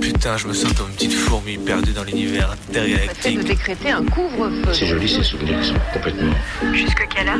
[0.00, 3.38] Putain, je me sens comme une petite fourmi perdue dans l'univers fait intergalactique.
[3.38, 4.72] de décréter un couvre-feu.
[4.72, 6.34] C'est joli ces souvenirs qui sont complètement.
[6.72, 7.38] Jusque quelle heure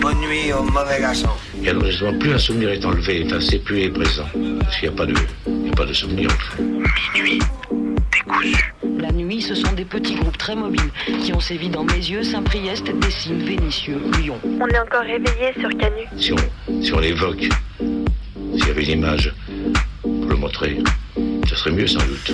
[0.00, 1.28] Bonne nuit au mauvais garçon.
[1.62, 4.26] Et alors justement, plus un souvenir est enlevé, enfin, c'est plus il est présent.
[4.60, 5.14] Parce qu'il n'y a pas de,
[5.46, 6.82] il n'y a pas de souvenir au fond.
[8.98, 10.90] La nuit, ce sont des petits groupes très mobiles
[11.22, 14.38] qui ont sévi dans mes yeux, Saint-Priest, Dessines, Vénissieux, Lyon.
[14.44, 16.06] On est encore réveillé sur Canu.
[16.16, 17.48] Si on, si on l'évoque,
[18.56, 19.32] s'il y avait une image
[20.02, 20.78] pour le montrer,
[21.48, 22.32] ça serait mieux sans doute.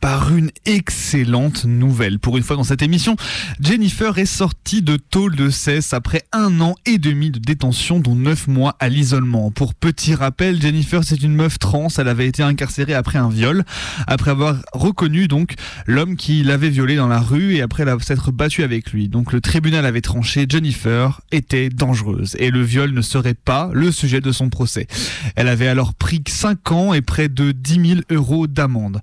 [0.00, 2.18] Par une excellente nouvelle.
[2.18, 3.16] Pour une fois dans cette émission,
[3.60, 8.14] Jennifer est sortie de tôle de cesse après un an et demi de détention, dont
[8.14, 9.50] neuf mois à l'isolement.
[9.50, 11.88] Pour petit rappel, Jennifer, c'est une meuf trans.
[11.96, 13.64] Elle avait été incarcérée après un viol,
[14.06, 15.54] après avoir reconnu donc
[15.86, 19.08] l'homme qui l'avait violée dans la rue et après s'être battue avec lui.
[19.08, 23.90] Donc le tribunal avait tranché, Jennifer était dangereuse et le viol ne serait pas le
[23.90, 24.86] sujet de son procès.
[25.36, 29.00] Elle avait alors pris 5 ans et près de 10 000 euros d'amende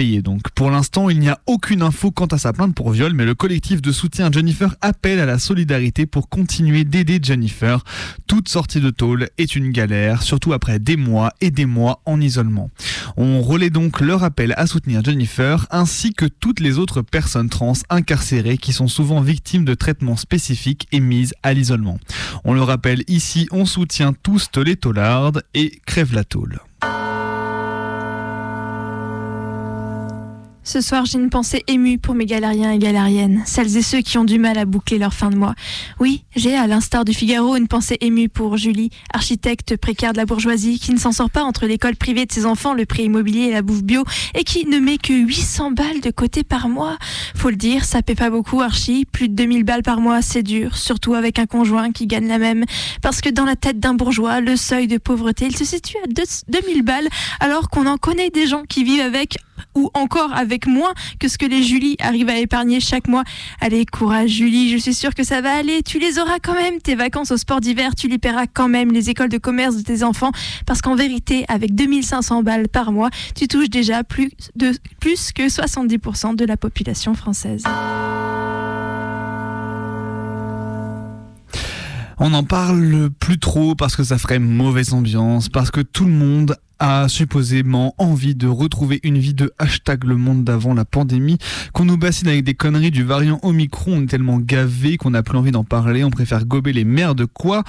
[0.00, 3.26] Donc pour l'instant, il n'y a aucune info quant à sa plainte pour viol, mais
[3.26, 7.84] le collectif de soutien à Jennifer appelle à la solidarité pour continuer d'aider Jennifer.
[8.26, 12.18] Toute sortie de tôle est une galère, surtout après des mois et des mois en
[12.18, 12.70] isolement.
[13.18, 17.74] On relaie donc leur appel à soutenir Jennifer ainsi que toutes les autres personnes trans
[17.90, 21.98] incarcérées qui sont souvent victimes de traitements spécifiques et mises à l'isolement.
[22.44, 26.60] On le rappelle ici, on soutient tous les taulardes et crève la tôle.
[30.62, 34.18] Ce soir, j'ai une pensée émue pour mes galériens et galériennes, celles et ceux qui
[34.18, 35.54] ont du mal à boucler leur fin de mois.
[35.98, 40.26] Oui, j'ai, à l'instar du Figaro, une pensée émue pour Julie, architecte précaire de la
[40.26, 43.44] bourgeoisie, qui ne s'en sort pas entre l'école privée de ses enfants, le prix immobilier
[43.46, 46.98] et la bouffe bio, et qui ne met que 800 balles de côté par mois.
[47.34, 49.06] Faut le dire, ça paie pas beaucoup, Archie.
[49.10, 52.38] Plus de 2000 balles par mois, c'est dur, surtout avec un conjoint qui gagne la
[52.38, 52.64] même.
[53.00, 56.06] Parce que dans la tête d'un bourgeois, le seuil de pauvreté, il se situe à
[56.06, 57.08] deux- 2000 balles,
[57.40, 59.38] alors qu'on en connaît des gens qui vivent avec
[59.74, 63.24] ou encore avec moins que ce que les Julie arrivent à épargner chaque mois.
[63.60, 65.82] Allez, courage Julie, je suis sûre que ça va aller.
[65.82, 68.92] Tu les auras quand même, tes vacances au sport d'hiver, tu les paieras quand même,
[68.92, 70.32] les écoles de commerce de tes enfants,
[70.66, 75.48] parce qu'en vérité, avec 2500 balles par mois, tu touches déjà plus, de, plus que
[75.48, 77.64] 70% de la population française.
[82.22, 86.12] On n'en parle plus trop parce que ça ferait mauvaise ambiance, parce que tout le
[86.12, 91.36] monde a supposément envie de retrouver une vie de hashtag le monde d'avant la pandémie,
[91.74, 95.22] qu'on nous bassine avec des conneries du variant Omicron, on est tellement gavé qu'on n'a
[95.22, 97.64] plus envie d'en parler, on préfère gober les merdes quoi?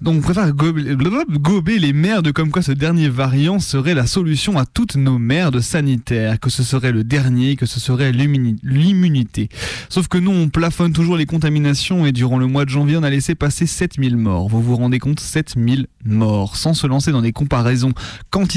[0.00, 4.64] Donc on préfère gober, les merdes comme quoi ce dernier variant serait la solution à
[4.64, 9.48] toutes nos merdes sanitaires, que ce serait le dernier, que ce serait l'immunité- l'immunité.
[9.88, 13.02] Sauf que nous, on plafonne toujours les contaminations et durant le mois de janvier, on
[13.02, 14.48] a laissé passer 7000 morts.
[14.48, 15.18] Vous vous rendez compte?
[15.18, 17.92] 7000 morts, sans se lancer dans des comparaisons
[18.30, 18.51] quantitatives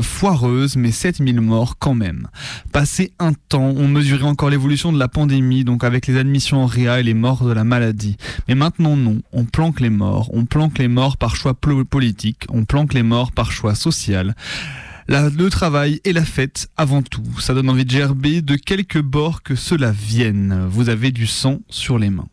[0.00, 2.28] foireuses, mais 7000 morts quand même.
[2.72, 6.66] Passé un temps, on mesurait encore l'évolution de la pandémie, donc avec les admissions en
[6.66, 8.16] réa et les morts de la maladie.
[8.48, 10.30] Mais maintenant, non, on planque les morts.
[10.32, 14.34] On planque les morts par choix politique, on planque les morts par choix social.
[15.08, 17.24] Le travail et la fête avant tout.
[17.40, 20.66] Ça donne envie de gerber de quelque bord que cela vienne.
[20.70, 22.28] Vous avez du sang sur les mains.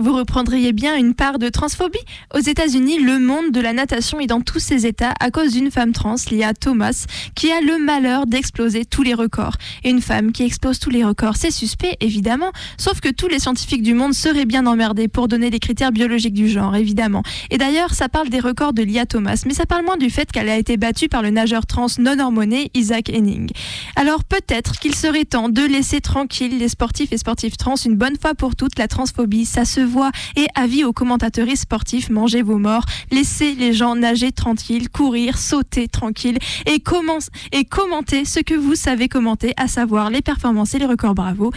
[0.00, 1.98] Vous reprendriez bien une part de transphobie
[2.34, 5.70] Aux États-Unis, le monde de la natation est dans tous ses états à cause d'une
[5.70, 9.56] femme trans, Lia Thomas, qui a le malheur d'exploser tous les records.
[9.84, 13.38] Et une femme qui explose tous les records, c'est suspect, évidemment, sauf que tous les
[13.38, 17.22] scientifiques du monde seraient bien emmerdés pour donner des critères biologiques du genre, évidemment.
[17.50, 20.32] Et d'ailleurs, ça parle des records de Lia Thomas, mais ça parle moins du fait
[20.32, 23.50] qu'elle a été battue par le nageur trans non hormoné Isaac Henning.
[23.96, 28.16] Alors peut-être qu'il serait temps de laisser tranquille les sportifs et sportifs trans une bonne
[28.18, 28.78] fois pour toutes.
[28.78, 30.10] La transphobie, ça se voit.
[30.36, 35.88] Et avis aux commentateurs sportifs, mangez vos morts, laissez les gens nager tranquille, courir, sauter
[35.88, 40.78] tranquille et, commence- et commenter ce que vous savez commenter, à savoir les performances et
[40.78, 41.52] les records bravo.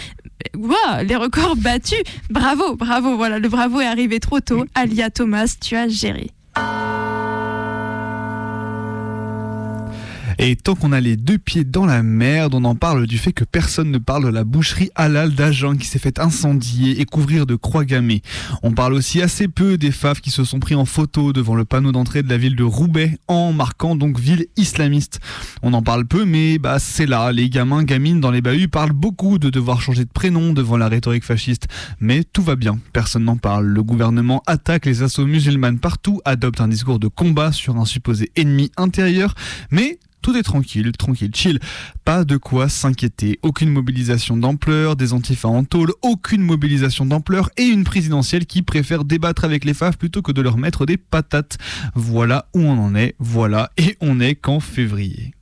[1.07, 4.65] Les records battus, bravo, bravo, voilà, le bravo est arrivé trop tôt.
[4.75, 6.31] Alia Thomas, tu as géré.
[10.45, 13.31] Et tant qu'on a les deux pieds dans la merde, on en parle du fait
[13.31, 17.45] que personne ne parle de la boucherie halal d'Agen qui s'est fait incendier et couvrir
[17.45, 18.21] de croix gammées.
[18.61, 21.63] On parle aussi assez peu des faves qui se sont pris en photo devant le
[21.63, 25.21] panneau d'entrée de la ville de Roubaix en marquant donc ville islamiste.
[25.61, 28.91] On en parle peu mais bah c'est là, les gamins gamines dans les bahuts parlent
[28.91, 31.69] beaucoup de devoir changer de prénom devant la rhétorique fasciste,
[32.01, 33.67] mais tout va bien, personne n'en parle.
[33.67, 38.29] Le gouvernement attaque les assauts musulmanes partout, adopte un discours de combat sur un supposé
[38.35, 39.35] ennemi intérieur,
[39.71, 41.59] mais tout est tranquille, tranquille, chill.
[42.05, 43.37] Pas de quoi s'inquiéter.
[43.43, 49.03] Aucune mobilisation d'ampleur, des antifas en tôle, aucune mobilisation d'ampleur et une présidentielle qui préfère
[49.03, 51.57] débattre avec les faves plutôt que de leur mettre des patates.
[51.93, 55.33] Voilà où on en est, voilà, et on est qu'en février.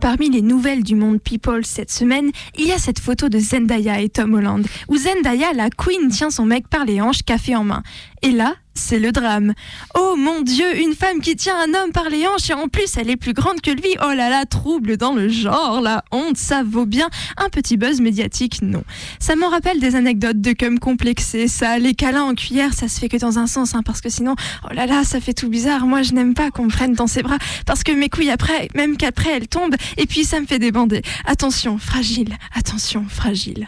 [0.00, 4.00] Parmi les nouvelles du monde People cette semaine, il y a cette photo de Zendaya
[4.00, 7.64] et Tom Holland, où Zendaya, la queen, tient son mec par les hanches, café en
[7.64, 7.82] main.
[8.22, 9.54] Et là, c'est le drame.
[9.94, 12.96] Oh mon Dieu, une femme qui tient un homme par les hanches et en plus
[12.96, 13.94] elle est plus grande que lui.
[14.02, 18.00] Oh là là, trouble dans le genre, la honte, ça vaut bien un petit buzz
[18.00, 18.84] médiatique, non.
[19.18, 22.98] Ça m'en rappelle des anecdotes de cum complexé, ça, les câlins en cuillère, ça se
[23.00, 24.34] fait que dans un sens, hein, parce que sinon,
[24.64, 25.86] oh là là, ça fait tout bizarre.
[25.86, 28.68] Moi, je n'aime pas qu'on me prenne dans ses bras, parce que mes couilles après,
[28.74, 31.02] même qu'après elles tombent, et puis ça me fait débander.
[31.26, 33.66] Attention, fragile, attention, fragile.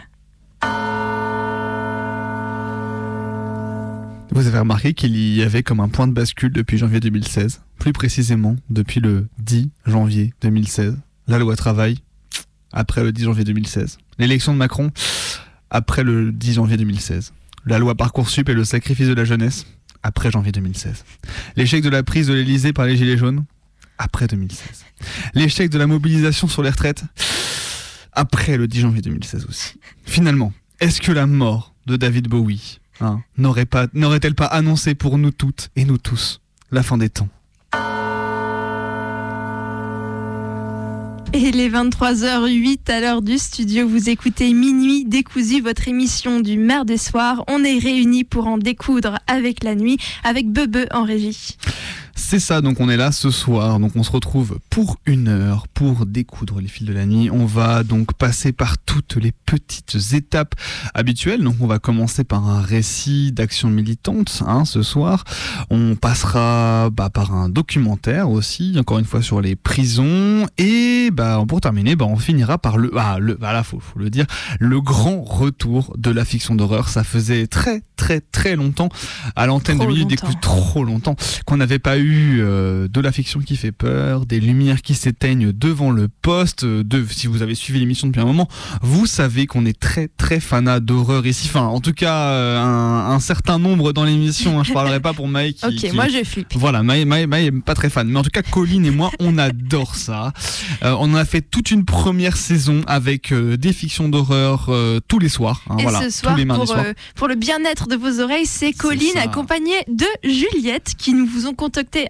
[4.32, 7.92] Vous avez remarqué qu'il y avait comme un point de bascule depuis janvier 2016, plus
[7.92, 10.96] précisément depuis le 10 janvier 2016.
[11.26, 11.98] La loi travail,
[12.72, 13.98] après le 10 janvier 2016.
[14.18, 14.92] L'élection de Macron,
[15.68, 17.32] après le 10 janvier 2016.
[17.66, 19.66] La loi Parcoursup et le sacrifice de la jeunesse,
[20.04, 21.04] après janvier 2016.
[21.56, 23.44] L'échec de la prise de l'Elysée par les Gilets jaunes,
[23.98, 24.84] après 2016.
[25.34, 27.02] L'échec de la mobilisation sur les retraites,
[28.12, 29.74] après le 10 janvier 2016 aussi.
[30.04, 35.16] Finalement, est-ce que la mort de David Bowie Hein, n'aurait pas, n'aurait-elle pas annoncé pour
[35.16, 37.28] nous toutes et nous tous la fin des temps?
[41.32, 46.98] Et les 23h08 à l'heure du studio, vous écoutez Minuit décousu, votre émission du mardi
[46.98, 47.44] soir.
[47.46, 51.56] On est réunis pour en découdre avec la nuit, avec Bebe en régie.
[52.22, 55.66] C'est ça, donc on est là ce soir, donc on se retrouve pour une heure
[55.66, 57.28] pour découdre les fils de la nuit.
[57.28, 60.54] On va donc passer par toutes les petites étapes
[60.94, 61.42] habituelles.
[61.42, 65.24] Donc on va commencer par un récit d'action militante hein, ce soir.
[65.70, 70.46] On passera bah, par un documentaire aussi, encore une fois sur les prisons.
[70.56, 74.10] Et bah, pour terminer, bah, on finira par le, ah, le voilà, faut, faut le
[74.10, 74.26] dire,
[74.60, 76.90] le grand retour de la fiction d'horreur.
[76.90, 78.88] Ça faisait très très très longtemps
[79.36, 82.09] à l'antenne de d'écoute, trop longtemps qu'on n'avait pas eu
[82.40, 86.64] euh, de la fiction qui fait peur, des lumières qui s'éteignent devant le poste.
[86.64, 88.48] euh, De, si vous avez suivi l'émission depuis un moment,
[88.82, 91.46] vous savez qu'on est très très fanat d'horreur ici.
[91.48, 94.58] Enfin, en tout cas, euh, un, un certain nombre dans l'émission.
[94.60, 94.64] hein.
[94.64, 95.56] Je parlerai pas pour Mike.
[95.58, 96.54] Qui, Ok, qui- moi je flippe.
[96.56, 98.08] voilà, Maï, Maï, Maï est pas très fan.
[98.08, 100.32] Mais en tout cas, Colline et moi, on adore ça.
[100.84, 104.70] Euh, on a fait toute une première saison avec des fictions d'horreur
[105.08, 105.62] tous les soirs.
[105.68, 106.84] hein, Et voilà, ce soir, tous les pour, soirs.
[107.14, 111.54] pour le bien-être de vos oreilles, c'est Colline accompagnée de Juliette qui nous vous ont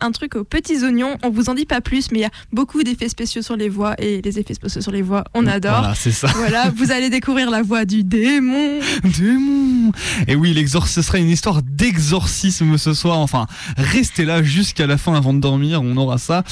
[0.00, 1.16] un truc aux petits oignons.
[1.22, 3.68] On vous en dit pas plus, mais il y a beaucoup d'effets spéciaux sur les
[3.68, 5.78] voix et les effets spéciaux sur les voix, on adore.
[5.80, 6.28] Voilà, c'est ça.
[6.36, 8.78] Voilà, vous allez découvrir la voix du démon.
[9.18, 9.92] Démon
[10.28, 13.18] Et oui, l'exor- ce sera une histoire d'exorcisme ce soir.
[13.18, 13.46] Enfin,
[13.76, 15.80] restez là jusqu'à la fin avant de dormir.
[15.82, 16.44] On aura ça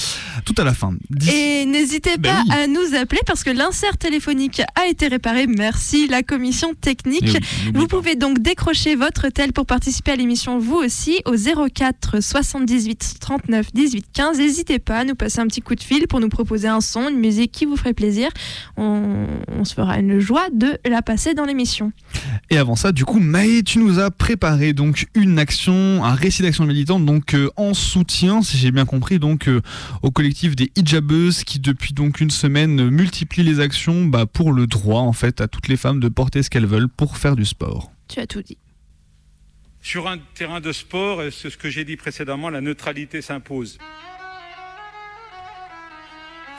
[0.44, 0.92] tout à la fin.
[1.32, 2.54] Et n'hésitez Ben pas oui.
[2.62, 5.46] à nous appeler parce que l'insert téléphonique a été réparé.
[5.46, 7.24] Merci la commission technique.
[7.24, 11.34] Eh oui, Vous pouvez donc décrocher votre tel pour participer à l'émission vous aussi au
[11.68, 14.38] 04 78 39 18 15.
[14.38, 17.10] N'hésitez pas à nous passer un petit coup de fil pour nous proposer un son,
[17.10, 18.30] une musique qui vous ferait plaisir.
[18.78, 21.92] On, on se fera une joie de la passer dans l'émission.
[22.48, 26.40] Et avant ça, du coup, Maë, tu nous as préparé donc une action, un récit
[26.40, 29.60] d'action militante, donc euh, en soutien, si j'ai bien compris, donc euh,
[30.02, 34.52] au collectif des hijabeuses qui depuis donc une semaine euh, multiplient les actions bah, pour
[34.52, 37.36] le droit en fait à toutes les femmes de porter ce qu'elles veulent pour faire
[37.36, 37.92] du sport.
[38.08, 38.56] Tu as tout dit.
[39.88, 43.78] Sur un terrain de sport, c'est ce que j'ai dit précédemment, la neutralité s'impose.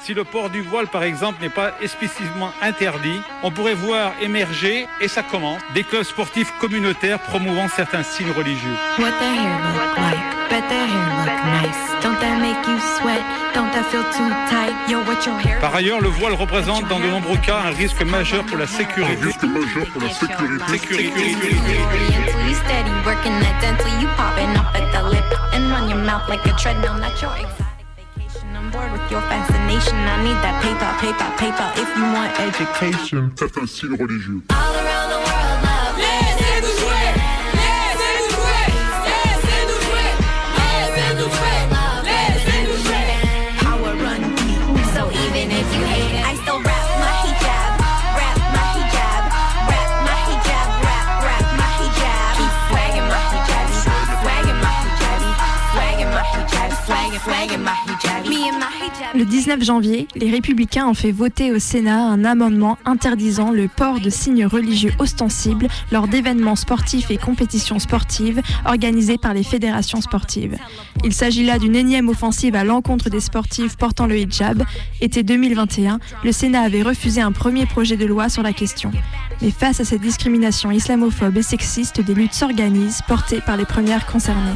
[0.01, 4.88] Si le port du voile, par exemple, n'est pas explicitement interdit, on pourrait voir émerger,
[5.01, 8.75] et ça commence, des clubs sportifs communautaires promouvant certains signes religieux.
[8.98, 10.39] What the hair look like?
[10.50, 11.89] Bet that hair look nice.
[12.01, 13.22] Don't that make you sweat?
[13.53, 14.74] Don't that feel too tight?
[14.89, 15.60] Yo, what your hair?
[15.60, 19.29] Par ailleurs, le voile représente dans de nombreux cas un risque majeur pour la sécurité.
[28.69, 29.95] I'm bored with your fascination.
[29.97, 31.73] I need that paper, paper, paper.
[31.73, 33.33] If you want education.
[33.35, 34.43] signes religieux.
[34.51, 35.08] All around
[59.15, 64.00] le 19 janvier, les républicains ont fait voter au Sénat un amendement interdisant le port
[64.00, 70.58] de signes religieux ostensibles lors d'événements sportifs et compétitions sportives organisées par les fédérations sportives.
[71.03, 74.63] Il s'agit là d'une énième offensive à l'encontre des sportifs portant le hijab.
[75.01, 78.91] Été 2021, le Sénat avait refusé un premier projet de loi sur la question.
[79.41, 84.06] Mais face à cette discrimination islamophobe et sexiste, des luttes s'organisent, portées par les premières
[84.06, 84.56] concernées.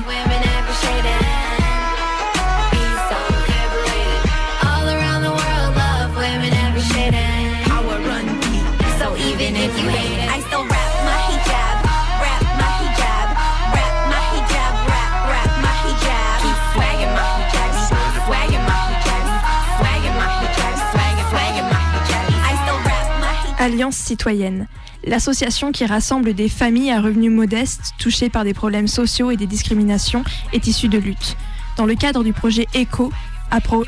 [23.63, 24.67] Alliance citoyenne,
[25.05, 29.47] l'association qui rassemble des familles à revenus modestes touchées par des problèmes sociaux et des
[29.47, 31.37] discriminations, est issue de lutte.
[31.77, 33.09] Dans le cadre du projet ECO,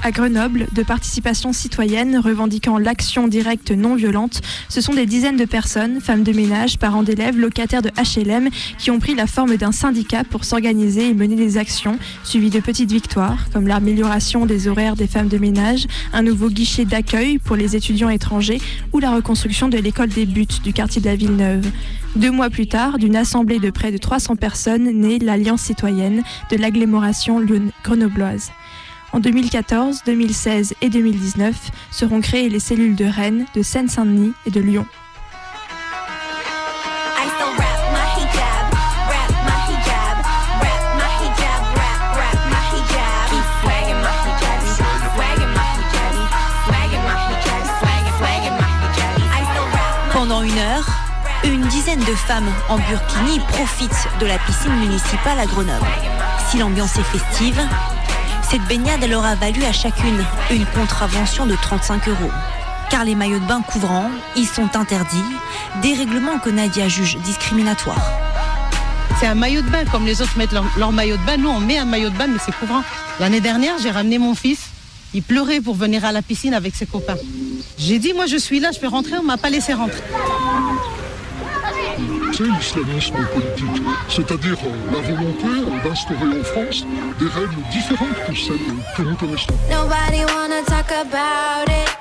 [0.04, 4.42] à Grenoble de participation citoyenne revendiquant l'action directe non violente.
[4.70, 8.92] Ce sont des dizaines de personnes, femmes de ménage, parents d'élèves, locataires de HLM, qui
[8.92, 12.92] ont pris la forme d'un syndicat pour s'organiser et mener des actions, suivies de petites
[12.92, 17.76] victoires, comme l'amélioration des horaires des femmes de ménage, un nouveau guichet d'accueil pour les
[17.76, 18.62] étudiants étrangers
[18.94, 21.66] ou la reconstruction de l'école des buts du quartier de la Villeneuve.
[22.16, 26.56] Deux mois plus tard, d'une assemblée de près de 300 personnes naît l'Alliance citoyenne de
[26.56, 27.44] l'agglomération
[27.84, 28.52] grenobloise.
[29.16, 34.60] En 2014, 2016 et 2019 seront créées les cellules de Rennes, de Seine-Saint-Denis et de
[34.60, 34.86] Lyon.
[50.12, 50.90] Pendant une heure,
[51.46, 55.86] une dizaine de femmes en burkini profitent de la piscine municipale à Grenoble.
[56.50, 57.66] Si l'ambiance est festive,
[58.50, 62.32] cette baignade leur a valu à chacune une contravention de 35 euros.
[62.90, 65.24] Car les maillots de bain couvrants, ils sont interdits,
[65.82, 68.12] des règlements que Nadia juge discriminatoires.
[69.20, 71.38] C'est un maillot de bain, comme les autres mettent leur, maillot de bain.
[71.38, 72.84] Nous, on met un maillot de bain, mais c'est couvrant.
[73.20, 74.60] L'année dernière, j'ai ramené mon fils.
[75.14, 77.18] Il pleurait pour venir à la piscine avec ses copains.
[77.78, 80.04] J'ai dit, moi je suis là, je peux rentrer, on m'a pas laissé rentrer
[82.36, 85.48] c'est l'islamisme politique, c'est-à-dire euh, la volonté
[85.84, 86.86] d'instaurer en France
[87.18, 88.58] des règles différentes de celles
[88.98, 89.54] que nous connaissons.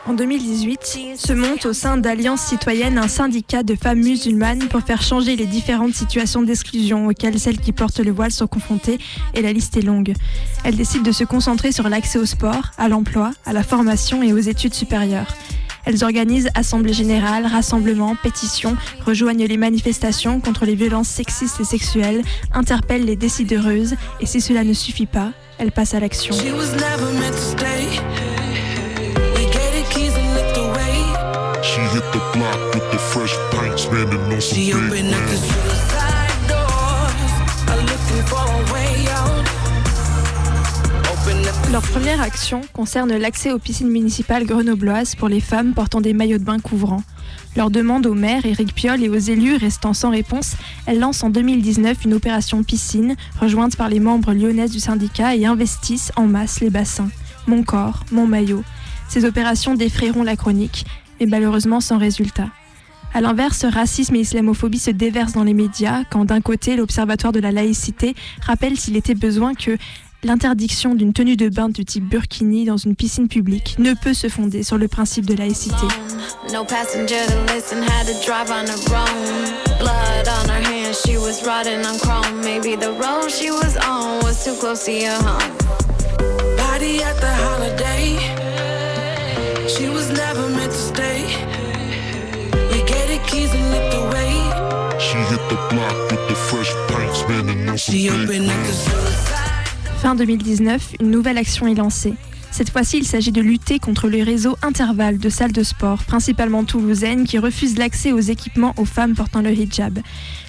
[0.07, 5.03] En 2018, se monte au sein d'Alliance citoyenne un syndicat de femmes musulmanes pour faire
[5.03, 8.99] changer les différentes situations d'exclusion auxquelles celles qui portent le voile sont confrontées,
[9.35, 10.14] et la liste est longue.
[10.64, 14.33] Elles décident de se concentrer sur l'accès au sport, à l'emploi, à la formation et
[14.33, 15.33] aux études supérieures.
[15.87, 22.23] Elles organisent assemblées générales, rassemblements, pétitions, rejoignent les manifestations contre les violences sexistes et sexuelles,
[22.53, 26.35] interpellent les décideuses et si cela ne suffit pas, elles passent à l'action.
[41.75, 46.38] Leur première action concerne l'accès aux piscines municipales grenobloises pour les femmes portant des maillots
[46.38, 47.02] de bain couvrants.
[47.57, 50.54] Leur demande au maire Éric Piolle et aux élus restant sans réponse,
[50.87, 55.47] elles lancent en 2019 une opération piscine rejointe par les membres lyonnaises du syndicat et
[55.47, 57.11] investissent en masse les bassins.
[57.49, 58.62] Mon corps, mon maillot.
[59.09, 60.87] Ces opérations défrayeront la chronique,
[61.19, 62.50] mais malheureusement sans résultat.
[63.14, 67.40] A l'inverse, racisme et islamophobie se déversent dans les médias quand d'un côté l'Observatoire de
[67.40, 69.76] la laïcité rappelle s'il était besoin que
[70.25, 74.28] l'interdiction d'une tenue de bain du type burkini dans une piscine publique ne peut se
[74.28, 75.87] fonder sur le principe de laïcité.
[100.05, 102.13] Fin 2019, une nouvelle action est lancée.
[102.51, 106.63] Cette fois-ci, il s'agit de lutter contre le réseau intervalle de salles de sport, principalement
[106.65, 110.01] toulousaines, qui refusent l'accès aux équipements aux femmes portant le hijab.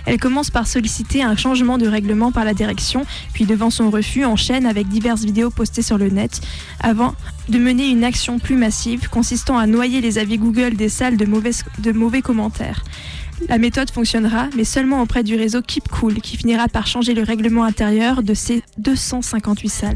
[0.06, 4.26] Elle commence par solliciter un changement de règlement par la direction, puis devant son refus,
[4.26, 6.42] enchaîne avec diverses vidéos postées sur le net,
[6.82, 7.16] avant
[7.48, 11.26] de mener une action plus massive consistant à noyer les avis Google des salles de,
[11.26, 12.84] de mauvais commentaires.
[13.50, 17.24] La méthode fonctionnera, mais seulement auprès du réseau Keep Cool, qui finira par changer le
[17.24, 19.96] règlement intérieur de ces 258 salles.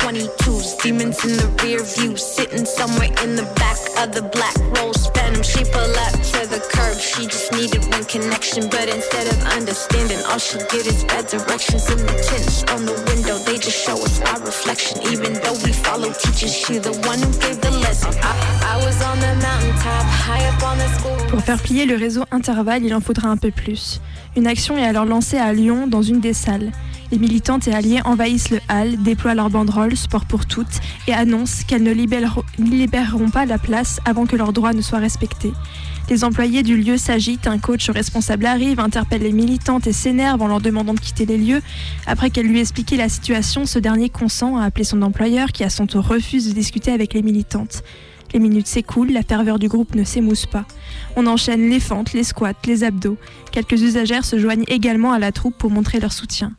[0.00, 0.76] 22s.
[0.82, 5.42] Demons in the rear view, sitting somewhere in the back of the black rose phantom.
[5.42, 8.68] She pull up to the curb, she just needed one connection.
[8.70, 12.96] But instead of understanding, all she get is bad directions in the tints on the
[13.06, 13.38] window.
[13.44, 15.02] They just show us our reflection.
[15.12, 18.14] Even though we follow teachers, she the one who gave the lesson.
[18.22, 18.59] I,
[21.28, 24.00] Pour faire plier le réseau Intervalle, il en faudra un peu plus.
[24.36, 26.72] Une action est alors lancée à Lyon dans une des salles.
[27.10, 31.64] Les militantes et alliés envahissent le hall, déploient leur banderole Sport pour toutes et annoncent
[31.66, 35.52] qu'elles ne libéreront, pas la place avant que leurs droits ne soient respectés.
[36.08, 40.48] Les employés du lieu s'agitent, un coach responsable arrive, interpelle les militantes et s'énerve en
[40.48, 41.62] leur demandant de quitter les lieux.
[42.06, 45.70] Après qu'elle lui expliqué la situation, ce dernier consent à appeler son employeur qui à
[45.70, 47.82] son tour refuse de discuter avec les militantes.
[48.32, 50.64] Les minutes s'écoulent, la ferveur du groupe ne s'émousse pas.
[51.16, 53.16] On enchaîne les fentes, les squats, les abdos.
[53.50, 56.52] Quelques usagères se joignent également à la troupe pour montrer leur soutien.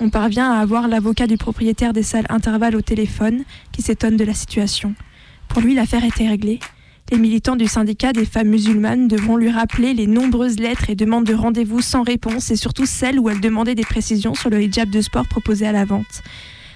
[0.00, 4.24] On parvient à avoir l'avocat du propriétaire des salles intervalles au téléphone qui s'étonne de
[4.24, 4.94] la situation.
[5.48, 6.58] Pour lui, l'affaire était réglée.
[7.12, 11.26] Les militants du syndicat des femmes musulmanes devront lui rappeler les nombreuses lettres et demandes
[11.26, 14.90] de rendez-vous sans réponse et surtout celles où elle demandait des précisions sur le hijab
[14.90, 16.22] de sport proposé à la vente.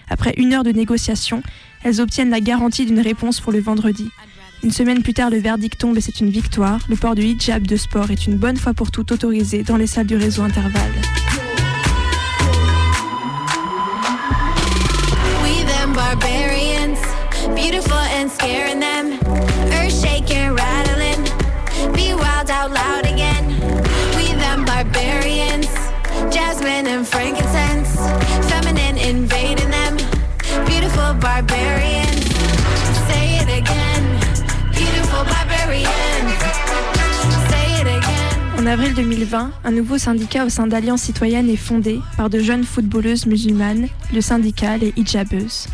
[0.08, 1.42] Après une heure de négociation,
[1.82, 4.10] elles obtiennent la garantie d'une réponse pour le vendredi.
[4.62, 6.80] Une semaine plus tard, le verdict tombe et c'est une victoire.
[6.88, 9.86] Le port du hijab de sport est une bonne fois pour toutes autorisé dans les
[9.86, 10.92] salles du réseau Intervalle.
[15.42, 16.98] We them barbarians,
[17.54, 19.18] beautiful and scaring them.
[19.72, 21.22] Earth shaking, rattling.
[21.92, 23.46] Be wild out loud again.
[24.16, 25.68] We them barbarians,
[26.30, 27.96] jasmine and frankincense.
[28.48, 29.96] Feminine invading them.
[30.66, 31.95] Beautiful barbarians.
[38.66, 42.64] En avril 2020, un nouveau syndicat au sein d'Alliance citoyenne est fondé par de jeunes
[42.64, 45.68] footballeuses musulmanes, le syndicat Les Hijabeuses.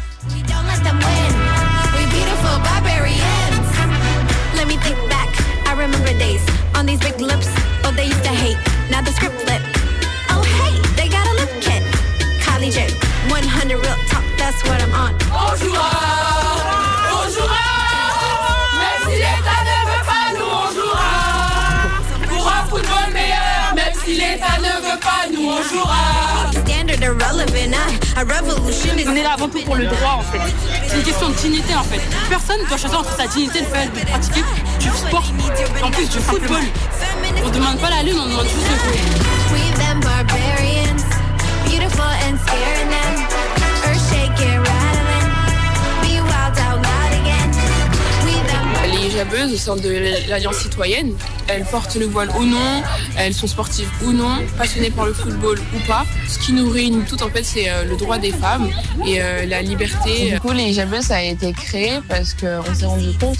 [28.98, 29.06] Is.
[29.06, 30.40] On est là avant tout pour le droit en fait.
[30.86, 32.00] C'est une question de dignité en fait.
[32.28, 34.42] Personne ne doit choisir entre sa dignité et le fait de pratiquer
[34.78, 35.32] du sport,
[35.82, 36.62] en plus du football.
[37.44, 39.00] On demande pas la lune, on demande juste de jouer.
[49.12, 51.12] Hijabeuses au sein de l'Alliance citoyenne,
[51.48, 52.82] elles portent le voile ou non,
[53.16, 56.04] elles sont sportives ou non, passionnées par le football ou pas.
[56.28, 58.68] Ce qui nous réunit toutes en fait, c'est euh, le droit des femmes
[59.06, 60.30] et euh, la liberté.
[60.30, 63.38] Du coup, les hijabeuses, ça a été créé parce qu'on s'est rendu compte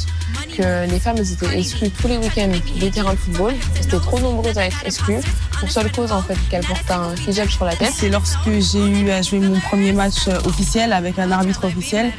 [0.56, 3.54] que les femmes elles étaient exclues tous les week-ends des terrains de football.
[3.76, 5.20] Elles étaient trop nombreuses à être exclues
[5.58, 7.92] pour seule cause en fait qu'elles portent un hijab sur la tête.
[7.94, 12.12] C'est lorsque j'ai eu à jouer mon premier match euh, officiel avec un arbitre officiel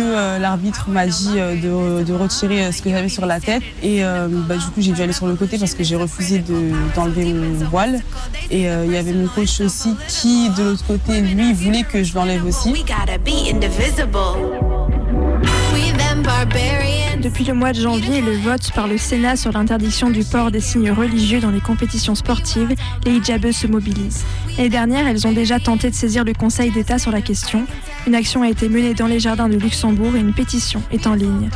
[0.00, 3.62] euh, l'arbitre m'a dit euh, de, retirer euh, ce que j'avais sur la tête.
[3.82, 6.72] Et bah, du coup j'ai dû aller sur le côté parce que j'ai refusé de-
[6.94, 8.00] d'enlever mon voile.
[8.50, 12.14] Et il y avait mon coach aussi qui de l'autre côté lui voulait que je
[12.14, 12.72] l'enlève aussi.
[17.22, 20.50] Depuis le mois de janvier et le vote par le Sénat sur l'interdiction du port
[20.50, 24.24] des signes religieux dans les compétitions sportives, les hijabeuses se mobilisent.
[24.56, 27.64] L'année dernière, elles ont déjà tenté de saisir le Conseil d'État sur la question.
[28.06, 31.14] Une action a été menée dans les jardins de Luxembourg et une pétition est en
[31.14, 31.50] ligne.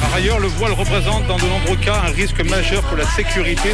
[0.00, 3.70] Par ailleurs, le voile représente dans de nombreux cas un risque majeur pour la sécurité.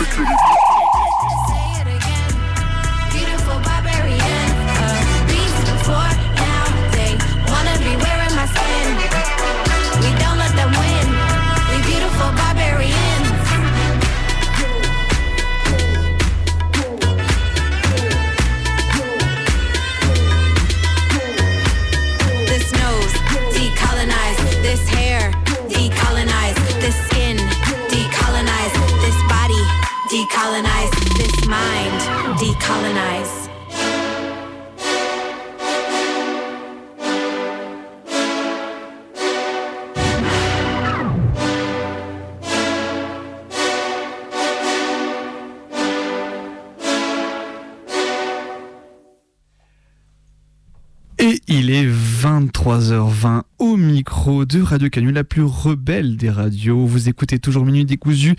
[52.66, 56.84] 23h20 au micro de Radio Canu, la plus rebelle des radios.
[56.84, 58.34] Vous écoutez toujours Minuit décousu.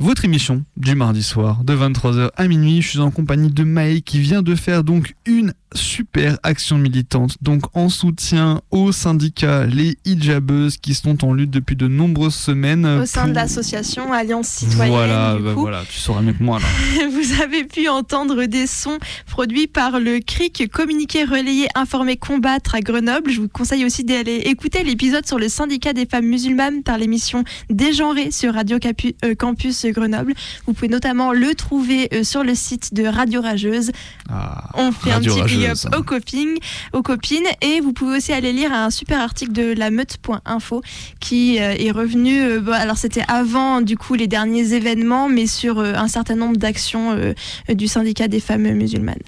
[0.00, 2.80] Votre émission du mardi soir de 23h à minuit.
[2.82, 7.36] Je suis en compagnie de Maë qui vient de faire donc une super action militante
[7.42, 12.84] donc en soutien aux syndicats les hijabeuses qui sont en lutte depuis de nombreuses semaines
[12.84, 14.88] Au sein de l'association Alliance Citoyenne.
[14.92, 15.60] voilà du bah coup.
[15.60, 16.66] voilà tu sauras mieux que moi là
[17.10, 22.80] Vous avez pu entendre des sons produits par le CRIC, communiqué, relayé, informer, combattre à
[22.80, 23.30] Grenoble.
[23.30, 27.44] Je vous conseille aussi d'aller écouter l'épisode sur le syndicat des femmes musulmanes par l'émission
[27.68, 29.14] Dégenrée sur Radio Capu-
[29.92, 30.34] Grenoble.
[30.66, 33.92] Vous pouvez notamment le trouver euh, sur le site de Radio Rageuse.
[34.74, 36.56] On fait Radio un petit big up aux copines,
[36.92, 40.82] aux copines et vous pouvez aussi aller lire un super article de la meute.info
[41.20, 45.46] qui euh, est revenu euh, bon, alors c'était avant du coup les derniers événements mais
[45.46, 47.16] sur un certain nombre d'actions
[47.68, 49.18] du syndicat des femmes musulmanes.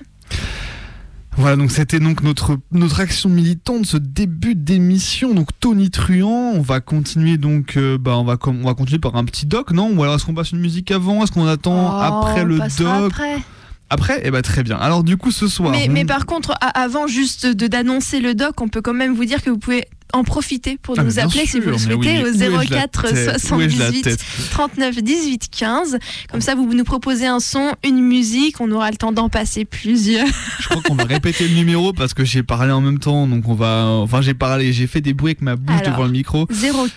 [1.36, 5.32] Voilà, donc c'était donc notre, notre action militante, ce début d'émission.
[5.34, 9.16] Donc Tony Truand, on va continuer donc, euh, bah, on va on va continuer par
[9.16, 9.90] un petit doc, non?
[9.96, 11.22] Ou alors est-ce qu'on passe une musique avant?
[11.24, 13.06] Est-ce qu'on attend Oh, après on le doc?
[13.06, 13.38] après.
[13.88, 14.20] Après?
[14.24, 14.76] Eh ben très bien.
[14.76, 15.70] Alors du coup ce soir.
[15.70, 19.14] Mais, on- mais par contre, avant juste de d'annoncer le doc, on peut quand même
[19.14, 21.94] vous dire que vous pouvez en profiter pour Ah, nous appeler si vous le souhaitez
[21.96, 23.50] oui, au où ai-je la 04 tête?
[23.50, 24.24] Où ai-je la 78 tête?
[24.50, 25.98] 39 18 15.
[26.30, 29.64] Comme ça, vous nous proposez un son, une musique, on aura le temps d'en passer
[29.64, 30.26] plusieurs.
[30.60, 33.48] Je crois qu'on va répéter le numéro parce que j'ai parlé en même temps, donc
[33.48, 33.86] on va.
[33.86, 36.46] Enfin j'ai parlé, j'ai fait des bruits avec ma bouche Alors, devant le micro.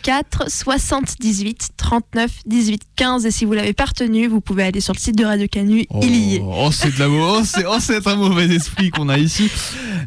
[0.03, 4.93] 04 78 39 18 15 et si vous l'avez pas retenu, vous pouvez aller sur
[4.93, 6.41] le site de Radio Canu, il y est.
[6.43, 9.49] Oh, c'est de la oh, c'est oh, c'est un mauvais esprit qu'on a ici.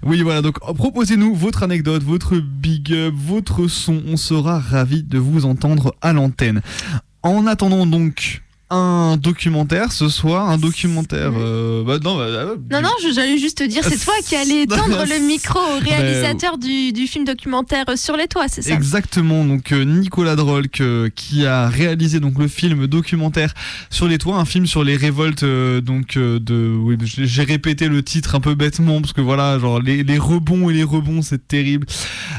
[0.02, 0.42] Oui, voilà.
[0.42, 4.02] Donc, oh, proposez-nous votre anecdote, votre big votre son.
[4.06, 6.62] On sera ravis de vous entendre à l'antenne.
[7.22, 11.32] En attendant donc un documentaire ce soir, un documentaire.
[11.34, 14.66] euh, bah, non, bah, euh, Non, non, j'allais juste te dire, c'est toi qui allais
[14.68, 18.74] tendre le micro au Ben, réalisateur du, du film documentaire Sur les toits, c'est ça?
[18.74, 23.54] Exactement, donc euh, Nicolas Drolk euh, qui a réalisé donc le film documentaire
[23.90, 27.88] sur les toits, un film sur les révoltes euh, donc euh, de oui, j'ai répété
[27.88, 31.22] le titre un peu bêtement parce que voilà, genre les, les rebonds et les rebonds,
[31.22, 31.86] c'est terrible.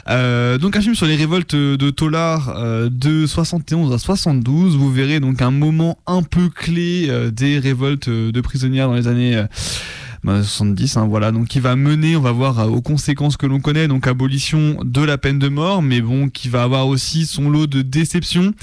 [0.10, 4.92] Euh, donc un film sur les révoltes de Tolar euh, de 71 à 72, vous
[4.92, 9.08] verrez donc un moment un peu clé euh, des révoltes euh, de prisonnières dans les
[9.08, 9.45] années euh,
[10.23, 13.45] bah, 70, hein, voilà, donc qui va mener, on va voir, euh, aux conséquences que
[13.45, 17.25] l'on connaît, donc abolition de la peine de mort, mais bon, qui va avoir aussi
[17.25, 18.53] son lot de déceptions.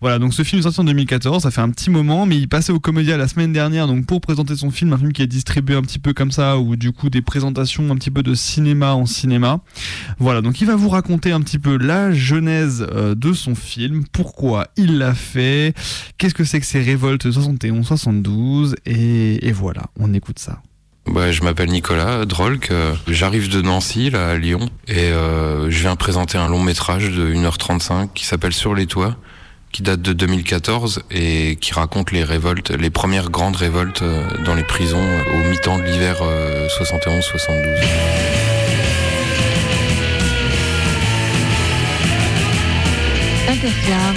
[0.00, 2.48] Voilà, donc ce film est sorti en 2014, ça fait un petit moment, mais il
[2.48, 5.26] passait au Comédia la semaine dernière, donc pour présenter son film, un film qui est
[5.26, 8.34] distribué un petit peu comme ça, ou du coup des présentations un petit peu de
[8.34, 9.60] cinéma en cinéma.
[10.18, 14.04] Voilà, donc il va vous raconter un petit peu la genèse euh, de son film,
[14.12, 15.74] pourquoi il l'a fait,
[16.16, 20.62] qu'est-ce que c'est que ces révoltes 71-72, et, et voilà, on écoute ça.
[21.06, 22.70] Bah, je m'appelle Nicolas Drolk,
[23.08, 27.34] j'arrive de Nancy, là, à Lyon, et euh, je viens présenter un long métrage de
[27.34, 29.16] 1h35 qui s'appelle Sur les toits,
[29.72, 34.54] qui date de 2014 et qui raconte les révoltes, les premières grandes révoltes euh, dans
[34.54, 37.82] les prisons euh, au mi-temps de l'hiver euh, 71-72.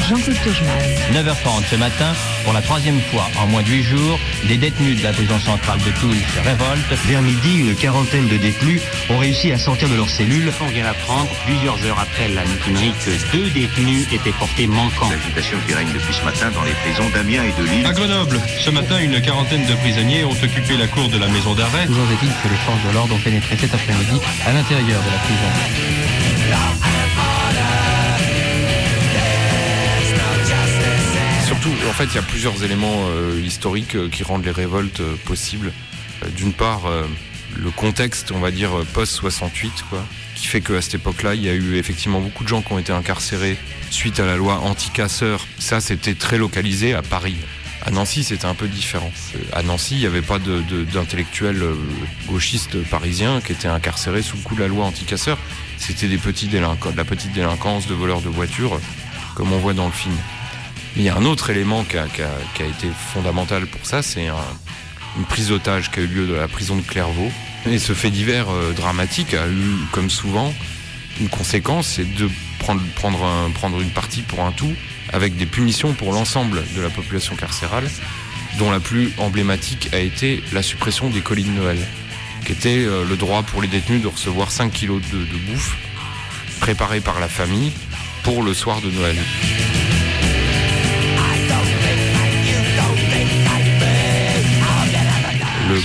[0.07, 0.77] Jean-Claude Turgeman.
[1.13, 5.03] 9h30 ce matin, pour la troisième fois en moins de 8 jours, des détenus de
[5.03, 6.93] la prison centrale de Toul se révoltent.
[7.07, 10.51] Vers midi, une quarantaine de détenus ont réussi à sortir de leur cellule.
[10.61, 15.09] On vient d'apprendre, plusieurs heures après la mutinerie, que deux détenus étaient portés manquants.
[15.09, 17.85] L'agitation qui règne depuis ce matin dans les prisons d'Amiens et de Lille.
[17.85, 21.55] À Grenoble, ce matin, une quarantaine de prisonniers ont occupé la cour de la maison
[21.55, 21.87] d'arrêt.
[21.87, 25.17] Toujours est-il que les forces de l'ordre ont pénétré cet après-midi à l'intérieur de la
[25.17, 26.94] prison.
[31.65, 35.15] En fait, il y a plusieurs éléments euh, historiques euh, qui rendent les révoltes euh,
[35.25, 35.71] possibles.
[36.37, 36.83] D'une part,
[37.57, 41.49] le contexte, on va dire, euh, post-68, quoi, qui fait qu'à cette époque-là, il y
[41.49, 43.57] a eu effectivement beaucoup de gens qui ont été incarcérés
[43.89, 45.45] suite à la loi anti-casseurs.
[45.57, 47.35] Ça, c'était très localisé à Paris.
[47.83, 49.11] À Nancy, c'était un peu différent.
[49.53, 51.63] À Nancy, il n'y avait pas d'intellectuels
[52.27, 55.37] gauchistes parisiens qui étaient incarcérés sous le coup de la loi anti-casseurs.
[55.77, 58.79] C'était de la petite délinquance de voleurs de voitures,
[59.35, 60.15] comme on voit dans le film.
[60.95, 62.05] Il y a un autre élément qui a,
[62.65, 64.35] été fondamental pour ça, c'est un-
[65.17, 67.31] une prise d'otage qui a eu lieu de la prison de Clairvaux.
[67.69, 70.53] Et ce fait divers euh, dramatique a eu, comme souvent,
[71.19, 72.29] une conséquence, c'est de
[72.59, 72.81] prendre
[73.81, 74.73] une partie pour un tout,
[75.13, 77.89] avec des punitions pour l'ensemble de la population carcérale,
[78.57, 81.77] dont la plus emblématique a été la suppression des colis de Noël,
[82.45, 85.75] qui était euh, le droit pour les détenus de recevoir 5 kilos de, de bouffe
[86.61, 87.71] préparée par la famille
[88.23, 89.17] pour le soir de Noël.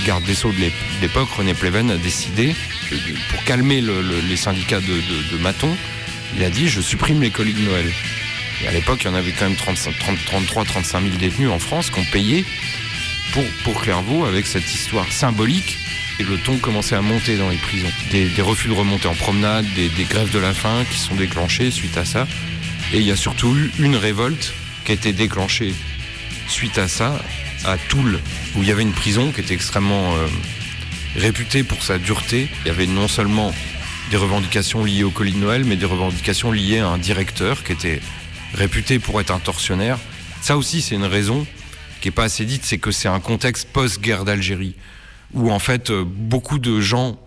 [0.05, 2.55] Garde des Sceaux de l'ép- d'époque, René Pleven, a décidé,
[2.91, 2.95] euh,
[3.29, 5.75] pour calmer le- le- les syndicats de, Maton,
[6.37, 7.91] il a dit je supprime les colis de Noël.
[8.63, 11.49] Et à l'époque, il y en avait quand même 35, 30, 33, 35 000 détenus
[11.49, 12.45] en France qui ont payé
[13.33, 15.77] pour, pour Clairvaux avec cette histoire symbolique.
[16.19, 17.91] Et le ton commençait à monter dans les prisons.
[18.11, 21.97] Des, refus de remonter en promenade, des grèves de la faim qui sont déclenchées suite
[21.97, 22.27] à ça.
[22.93, 24.53] Et il y a surtout eu une révolte
[24.85, 25.73] qui a été déclenchée
[26.47, 27.19] suite à ça
[27.65, 28.19] à Toul,
[28.55, 30.27] où il y avait une prison qui était extrêmement euh,
[31.15, 32.49] réputée pour sa dureté.
[32.65, 33.53] Il y avait non seulement
[34.09, 37.71] des revendications liées au colis de Noël, mais des revendications liées à un directeur qui
[37.71, 38.01] était
[38.53, 39.97] réputé pour être un tortionnaire.
[40.41, 41.45] Ça aussi, c'est une raison
[42.01, 44.75] qui n'est pas assez dite, c'est que c'est un contexte post-guerre d'Algérie,
[45.33, 47.19] où en fait, euh, beaucoup de gens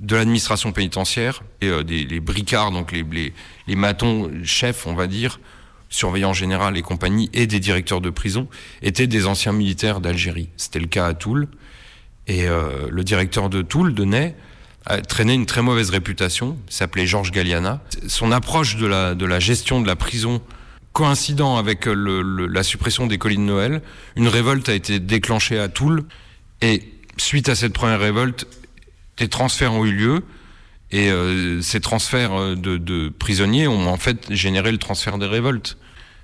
[0.00, 3.32] de l'administration pénitentiaire, et, euh, des, les bricards, donc les, les,
[3.66, 5.40] les matons chefs, on va dire,
[5.88, 8.48] surveillants général et compagnie, et des directeurs de prison,
[8.82, 10.48] étaient des anciens militaires d'Algérie.
[10.56, 11.48] C'était le cas à Toul.
[12.26, 14.34] Et euh, le directeur de Toul, de Ney,
[14.86, 17.82] a traîné une très mauvaise réputation, s'appelait Georges Galliana.
[18.06, 20.42] Son approche de la, de la gestion de la prison
[20.92, 23.82] coïncidant avec le, le, la suppression des collines Noël,
[24.16, 26.04] une révolte a été déclenchée à Toul,
[26.60, 26.82] et
[27.18, 28.46] suite à cette première révolte,
[29.16, 30.24] des transferts ont eu lieu,
[30.90, 35.76] et euh, ces transferts de, de, prisonniers ont en fait généré le transfert des révoltes.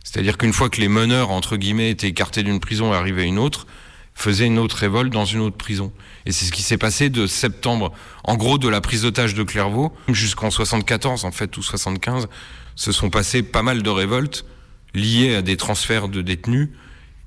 [0.03, 3.27] C'est-à-dire qu'une fois que les meneurs, entre guillemets, étaient écartés d'une prison et arrivaient à
[3.27, 3.67] une autre,
[4.15, 5.93] faisaient une autre révolte dans une autre prison.
[6.25, 9.43] Et c'est ce qui s'est passé de septembre, en gros de la prise d'otage de
[9.43, 12.29] Clairvaux, jusqu'en 74 en fait, ou 75,
[12.77, 14.45] se sont passées pas mal de révoltes
[14.95, 16.71] liées à des transferts de détenus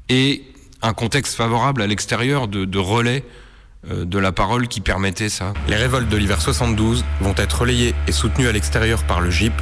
[0.09, 0.43] et
[0.81, 3.46] un contexte favorable à l'extérieur de, de relais euh,
[3.89, 5.53] de la parole qui permettait ça.
[5.67, 9.53] Les révoltes de l'hiver 72 vont être relayées et soutenues à l'extérieur par le GIP,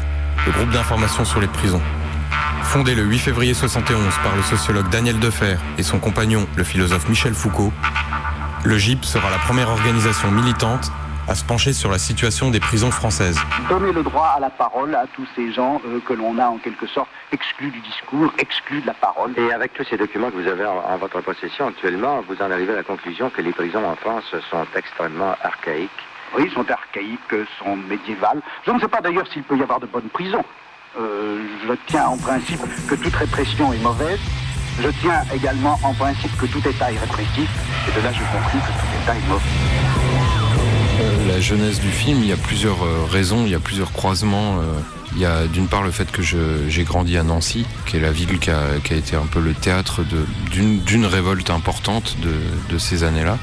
[0.45, 1.81] le groupe d'information sur les prisons.
[2.63, 7.07] Fondé le 8 février 71 par le sociologue Daniel Defer et son compagnon, le philosophe
[7.07, 7.71] Michel Foucault,
[8.65, 10.91] le GIP sera la première organisation militante
[11.27, 13.39] à se pencher sur la situation des prisons françaises.
[13.69, 16.57] Donner le droit à la parole à tous ces gens euh, que l'on a en
[16.57, 19.33] quelque sorte exclus du discours, exclus de la parole.
[19.37, 22.51] Et avec tous ces documents que vous avez en, en, votre possession actuellement, vous en
[22.51, 25.89] arrivez à la conclusion que les prisons en France sont extrêmement archaïques.
[26.37, 28.41] Oui, sont archaïques, sont médiévales.
[28.65, 30.43] Je ne sais pas d'ailleurs s'il peut y avoir de bonnes prisons.
[30.99, 34.19] Euh, je tiens en principe que toute répression est mauvaise.
[34.81, 37.49] Je tiens également en principe que tout État est répressif.
[37.87, 40.04] Et de là, je conclus que tout État est mauvais.
[40.99, 43.91] Euh, la jeunesse du film, il y a plusieurs euh, raisons, il y a plusieurs
[43.91, 44.59] croisements.
[44.59, 44.79] Euh,
[45.13, 48.11] il y a d'une part le fait que j'ai grandi à Nancy, qui est la
[48.11, 50.01] ville qui a, été un peu le théâtre
[50.51, 53.37] d'une révolte importante de, ces années-là.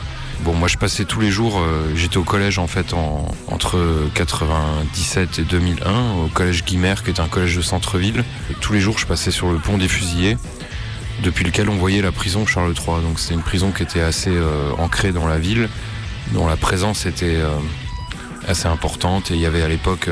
[0.45, 1.63] Bon, moi je passais tous les jours,
[1.95, 3.81] j'étais au collège en fait en, entre
[4.13, 8.23] 97 et 2001, au collège Guimère, qui est un collège de centre-ville.
[8.61, 10.37] Tous les jours je passais sur le pont des fusillés,
[11.23, 13.01] depuis lequel on voyait la prison Charles III.
[13.01, 14.37] Donc c'était une prison qui était assez
[14.77, 15.71] ancrée dans la ville,
[16.31, 17.49] dont la présence était euh,
[18.47, 19.31] assez importante.
[19.31, 20.09] Et il y avait à l'époque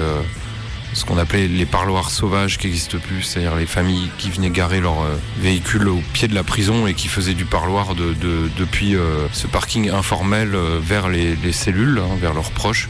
[0.93, 4.81] ce qu'on appelait les parloirs sauvages qui n'existent plus, c'est-à-dire les familles qui venaient garer
[4.81, 8.51] leur euh, véhicule au pied de la prison et qui faisaient du parloir de, de,
[8.57, 12.89] depuis euh, ce parking informel euh, vers les, les cellules, hein, vers leurs proches.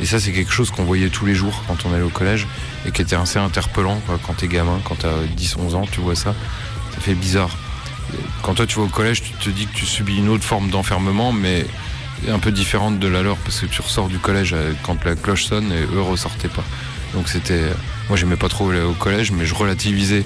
[0.00, 2.46] Et ça, c'est quelque chose qu'on voyait tous les jours quand on allait au collège
[2.86, 6.16] et qui était assez interpellant quoi, quand t'es gamin, quand t'as 10-11 ans, tu vois
[6.16, 6.34] ça.
[6.94, 7.50] Ça fait bizarre.
[8.42, 10.70] Quand toi tu vas au collège, tu te dis que tu subis une autre forme
[10.70, 11.66] d'enfermement, mais
[12.28, 15.46] un peu différente de la leur parce que tu ressors du collège quand la cloche
[15.46, 16.64] sonne et eux ressortaient pas.
[17.14, 17.62] Donc c'était.
[18.08, 20.24] Moi j'aimais pas trop aller au collège, mais je relativisais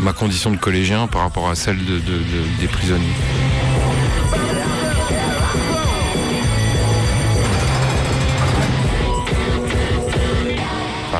[0.00, 3.06] ma condition de collégien par rapport à celle de, de, de, des prisonniers.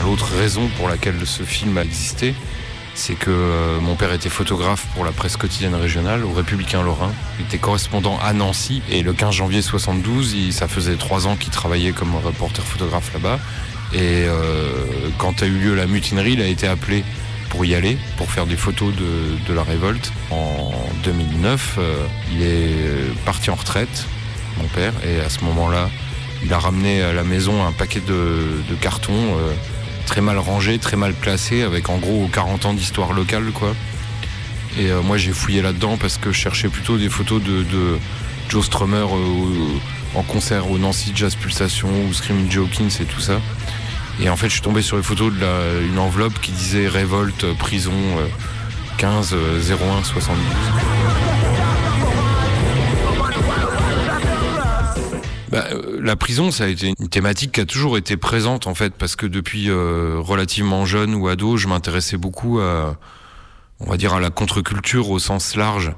[0.05, 2.35] L'autre raison pour laquelle ce film a existé,
[2.99, 7.13] c'est que euh, mon père était photographe pour la presse quotidienne régionale au Républicain Lorrain.
[7.39, 11.37] Il était correspondant à Nancy et le 15 janvier 72, il, ça faisait trois ans
[11.37, 13.39] qu'il travaillait comme reporter photographe là-bas.
[13.95, 14.69] Et euh,
[15.17, 17.05] quand a eu lieu la mutinerie, il a été appelé
[17.51, 20.13] pour y aller, pour faire des photos de, la révolte.
[20.31, 20.73] En
[21.05, 24.07] 2009, euh, il est parti en retraite,
[24.59, 25.89] mon père, et à ce moment-là,
[26.45, 29.39] il a ramené à la maison un paquet de, cartons
[30.09, 33.75] très mal rangés, très mal classés, avec en gros 40 ans d'histoire locale, quoi.
[34.79, 37.99] Et euh, moi, j'ai fouillé là-dedans parce que je cherchais plutôt des photos de,
[38.49, 39.05] Joe Strummer
[40.15, 43.39] en concert au Nancy Jazz Pulsation ou Screaming Hawkins et tout ça.
[44.23, 46.89] Et en fait, je suis tombé sur les photos de la, une enveloppe qui disait
[46.89, 48.27] révolte, prison euh,
[48.97, 50.43] 15 euh, 01 72.
[55.51, 58.75] Bah, euh, la prison, ça a été une thématique qui a toujours été présente en
[58.75, 62.99] fait, parce que depuis euh, relativement jeune ou ado, je m'intéressais beaucoup à,
[63.81, 65.93] on va dire, à la contre-culture au sens large.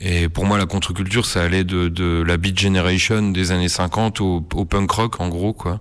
[0.00, 4.40] Et pour moi, la contre-culture, ça allait de, la Beat Generation des années 50 au,
[4.40, 5.80] punk rock, en gros, quoi.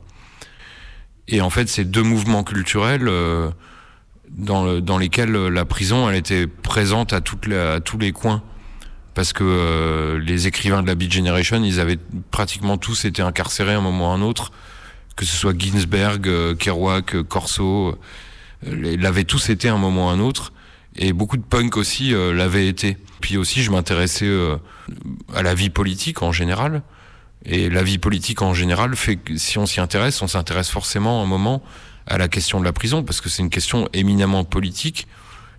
[1.28, 3.50] Et en fait, ces deux mouvements culturels, euh,
[4.30, 8.42] dans, le- dans lesquels la prison elle était présente à, à tous les coins
[9.14, 12.00] parce que euh, les écrivains de la Beat Generation ils avaient
[12.32, 14.52] pratiquement tous été incarcérés à un moment ou à un autre
[15.16, 17.98] que ce soit Ginsberg, euh, Kerouac, euh, Corso
[18.68, 20.54] euh, l'avaient tous été à un moment ou à un autre
[20.96, 24.30] et beaucoup de punk aussi euh, l'avaient été puis aussi je m'intéressais
[25.34, 26.82] à la vie politique en général
[27.46, 31.22] et la vie politique en général fait que si on s'y intéresse, on s'intéresse forcément
[31.22, 31.64] à un moment
[32.06, 35.08] à la question de la prison parce que c'est une question éminemment politique.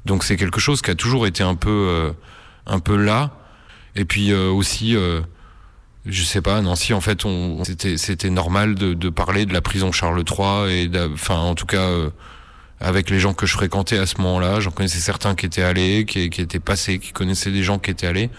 [0.04, 2.12] Donc c'est quelque chose qui a toujours été un peu,
[2.66, 3.34] un peu là.
[3.96, 5.20] Et puis euh, aussi, euh,
[6.06, 9.92] je sais pas, Nancy, en fait, on, c'était, normal de, de parler de la prison
[9.92, 12.10] Charles III et, enfin, en tout cas, euh,
[12.80, 16.04] avec les gens que je fréquentais à ce moment-là, j'en connaissais certains qui étaient allés,
[16.04, 18.30] qui, qui étaient passés, qui connaissaient des gens qui étaient allés.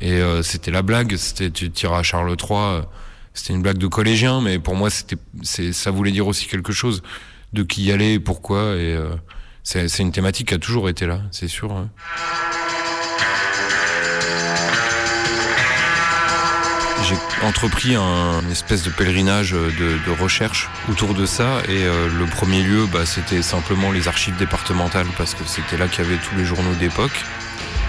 [0.00, 2.80] Et euh, c'était la blague, c'était tu tiras à Charles III, euh,
[3.34, 5.16] c'était une blague de collégien, mais pour moi c'était,
[5.72, 7.02] ça voulait dire aussi quelque chose
[7.52, 9.10] de qui y allait, pourquoi, et euh,
[9.62, 11.72] c'est, c'est une thématique qui a toujours été là, c'est sûr.
[11.72, 11.90] hein.
[17.10, 22.08] J'ai entrepris un une espèce de pèlerinage de, de recherche autour de ça et euh,
[22.08, 26.06] le premier lieu bah, c'était simplement les archives départementales parce que c'était là qu'il y
[26.06, 27.24] avait tous les journaux d'époque.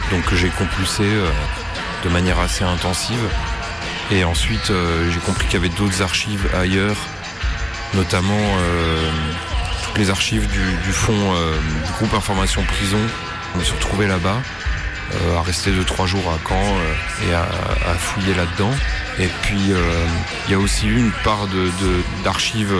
[0.09, 1.29] Donc j'ai compulsé euh,
[2.03, 3.29] de manière assez intensive
[4.11, 6.97] et ensuite euh, j'ai compris qu'il y avait d'autres archives ailleurs
[7.93, 9.11] notamment euh,
[9.83, 11.53] toutes les archives du, fonds euh,
[11.85, 12.99] du groupe information prison.
[13.53, 14.37] Je me suis retrouvé là-bas
[15.13, 18.71] euh, à rester de trois jours à Caen euh, et à, fouiller là-dedans.
[19.19, 20.05] Et puis euh,
[20.47, 21.47] il y a aussi eu une part
[22.23, 22.73] d'archives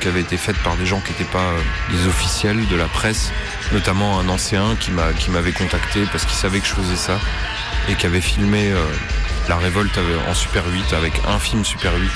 [0.00, 1.52] qui avait été faites par des gens qui n'étaient pas
[1.90, 3.32] des officiels de la presse,
[3.72, 7.18] notamment un ancien qui m'a qui m'avait contacté parce qu'il savait que je faisais ça
[7.88, 8.72] et qui avait filmé
[9.48, 12.10] la révolte en Super 8 avec un film Super 8.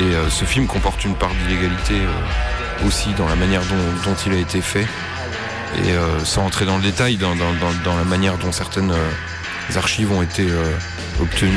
[0.00, 2.00] Et ce film comporte une part d'illégalité
[2.86, 3.62] aussi dans la manière
[4.04, 4.86] dont il a été fait.
[5.76, 10.22] Et euh, sans entrer dans le détail, dans, la manière dont certaines euh, archives ont
[10.22, 10.72] été euh,
[11.20, 11.52] obtenues.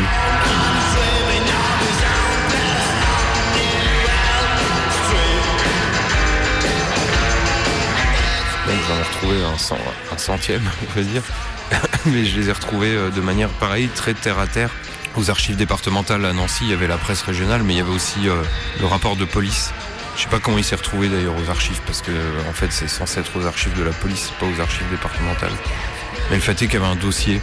[8.87, 11.23] J'en ai retrouvé un, un centième, on va dire.
[12.05, 14.71] Mais je les ai retrouvés de manière pareille, très terre à terre.
[15.15, 17.93] Aux archives départementales à Nancy, il y avait la presse régionale, mais il y avait
[17.93, 18.19] aussi
[18.79, 19.71] le rapport de police.
[20.15, 22.11] Je sais pas comment il s'est retrouvé d'ailleurs aux archives, parce que
[22.49, 25.53] en fait c'est censé être aux archives de la police, pas aux archives départementales.
[26.29, 27.41] Mais le fait est qu'il y avait un dossier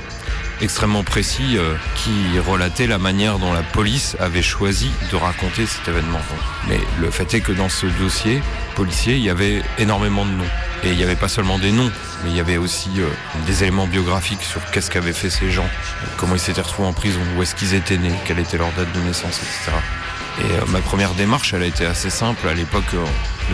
[0.61, 5.89] extrêmement précis euh, qui relatait la manière dont la police avait choisi de raconter cet
[5.89, 6.21] événement.
[6.69, 8.43] Mais le fait est que dans ce dossier
[8.75, 10.51] policier, il y avait énormément de noms.
[10.85, 11.91] Et il n'y avait pas seulement des noms,
[12.23, 13.09] mais il y avait aussi euh,
[13.47, 15.69] des éléments biographiques sur qu'est-ce qu'avaient fait ces gens,
[16.17, 18.93] comment ils s'étaient retrouvés en prison, où est-ce qu'ils étaient nés, quelle était leur date
[18.93, 19.73] de naissance, etc.
[20.41, 22.47] Euh, ma première démarche, elle a été assez simple.
[22.49, 23.05] À l'époque, euh,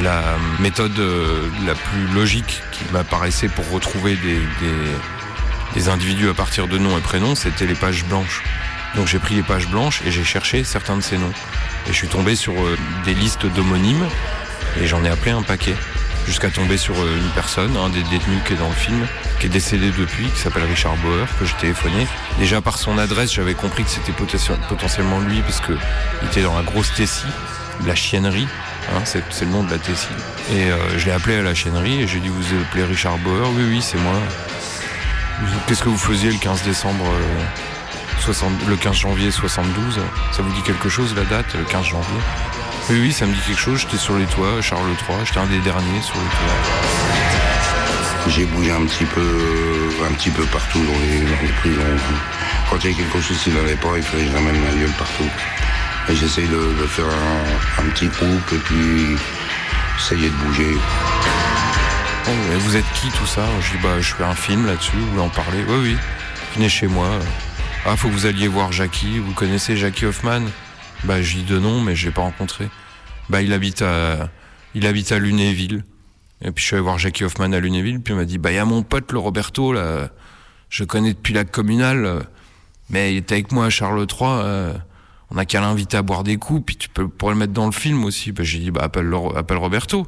[0.02, 0.22] la
[0.60, 4.40] méthode euh, la plus logique qui m'apparaissait pour retrouver des,
[5.74, 8.42] des, individus à partir de noms et prénoms, c'était les pages blanches.
[8.96, 11.32] Donc j'ai pris les pages blanches et j'ai cherché certains de ces noms.
[11.86, 12.54] Et je suis tombé sur
[13.04, 14.06] des listes d'homonymes
[14.80, 15.74] et j'en ai appelé un paquet.
[16.26, 19.06] Jusqu'à tomber sur euh, une personne, un des détenus qui est dans le film,
[19.40, 22.06] qui est décédé depuis, qui s'appelle Richard Bauer, que j'ai téléphoné.
[22.38, 25.72] Déjà par son adresse, j'avais compris que c'était poten- potentiellement lui, parce que
[26.22, 27.26] il était dans la grosse Tessie,
[27.86, 28.48] la chiennerie,
[28.94, 30.08] hein, c'est le nom de la Tessie.
[30.52, 33.50] Et euh, je l'ai appelé à la chiennerie et j'ai dit Vous appelez Richard Bauer
[33.54, 34.14] Oui, oui, c'est moi.
[35.66, 37.44] Qu'est-ce que vous faisiez le 15 décembre euh,
[38.20, 40.00] 60 le 15 janvier 72
[40.32, 42.18] Ça vous dit quelque chose la date, le 15 janvier?
[42.90, 43.80] Oui, oui, ça me dit quelque chose.
[43.80, 46.54] J'étais sur les toits, Charles III, j'étais un des derniers sur les toits.
[48.28, 51.80] J'ai bougé un petit peu, un petit peu partout dans les, dans les prisons.
[52.68, 54.70] Quand il y a quelque chose qui n'allait pas, il fallait que je ramène ma
[54.70, 55.28] gueule partout.
[56.08, 59.16] Et j'essaye de, de faire un, un petit groupe et puis
[59.98, 60.76] essayer de bouger.
[62.26, 63.46] Oh, vous êtes qui tout ça?
[63.62, 65.64] Je dis bah je fais un film là-dessus, vous voulez en parler?
[65.68, 65.96] Oui, oui.
[66.54, 67.08] Venez chez moi.
[67.86, 69.18] Ah, faut que vous alliez voir Jackie.
[69.18, 70.42] Vous connaissez Jackie Hoffman?
[71.04, 72.68] Bah je dis de nom, mais je l'ai pas rencontré.
[73.28, 74.30] Bah il habite à,
[74.74, 75.84] il habite à Lunéville.
[76.42, 78.52] Et puis je suis allé voir Jackie Hoffman à Lunéville, puis il m'a dit bah
[78.52, 80.08] il y a mon pote le Roberto là,
[80.68, 82.26] je connais depuis la communale,
[82.90, 84.18] mais il était avec moi à Charles III.
[84.22, 84.74] euh,
[85.30, 87.66] on a qu'à l'inviter à boire des coups, puis tu peux pourrais le mettre dans
[87.66, 88.30] le film aussi.
[88.32, 90.06] Bah, j'ai dit bah appelle, le- appelle Roberto.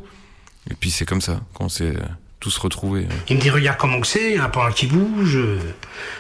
[0.71, 2.01] Et puis c'est comme ça s'est euh,
[2.41, 3.07] tous retrouvés.
[3.29, 5.39] Il me dit regarde comment que c'est, il n'y en a pas un qui bouge.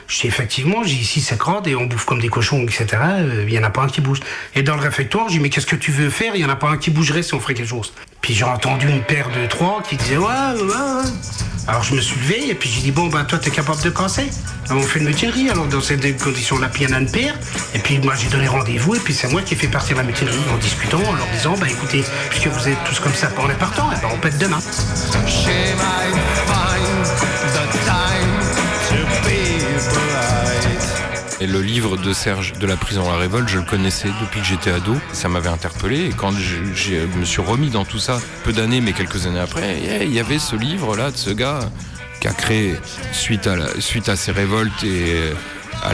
[0.09, 2.87] Je dis effectivement, j'ai ici c'est crade et on bouffe comme des cochons, etc.
[3.02, 4.20] Euh, Il n'y en a pas un qui bouge.
[4.55, 6.35] Et dans le réfectoire, je dis mais qu'est-ce que tu veux faire?
[6.35, 7.92] Il n'y en a pas un qui bougerait si on ferait quelque chose.
[8.23, 11.10] Puis j'ai entendu une paire de trois qui disaient ouais, ouais, ouais.
[11.69, 13.90] Alors je me suis levé et puis j'ai dit bon bah toi t'es capable de
[13.90, 14.31] casser.
[14.71, 17.35] On fait une mutinerie alors dans ces conditions-là, puis il y en a une paire.
[17.75, 20.02] Et puis moi j'ai donné rendez-vous et puis c'est moi qui ai fait partir la
[20.02, 23.50] mutinerie en discutant, en leur disant bah écoutez, puisque vous êtes tous comme ça, on
[23.50, 24.58] est partant, et ben on pète demain.
[31.40, 34.40] Et le livre de Serge de la prison à la révolte, je le connaissais depuis
[34.40, 34.96] que j'étais ado.
[35.12, 36.56] Ça m'avait interpellé et quand je,
[37.18, 40.38] me suis remis dans tout ça, peu d'années mais quelques années après, il y avait
[40.38, 41.60] ce livre là de ce gars
[42.20, 42.74] qui a créé
[43.12, 45.20] suite à, la- suite à ces révoltes et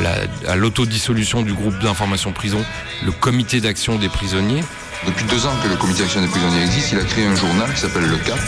[0.00, 2.64] la- à l'autodissolution du groupe d'information prison,
[3.04, 4.62] le comité d'action des prisonniers.
[5.04, 7.68] Depuis deux ans que le comité d'action des prisonniers existe, il a créé un journal
[7.74, 8.38] qui s'appelle Le Cap,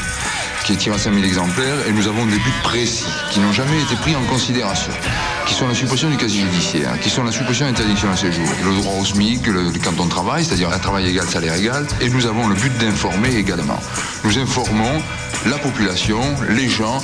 [0.65, 3.81] qui est tiré à 5000 exemplaires, et nous avons des buts précis, qui n'ont jamais
[3.83, 4.93] été pris en considération,
[5.47, 8.47] qui sont la suppression du casier judiciaire, qui sont la suppression de l'interdiction à séjour,
[8.65, 11.87] le droit au SMIC, le, le canton de travail, c'est-à-dire un travail égal, salaire égal,
[12.01, 13.79] et nous avons le but d'informer également.
[14.25, 15.03] Nous informons
[15.47, 17.03] la population, les gens,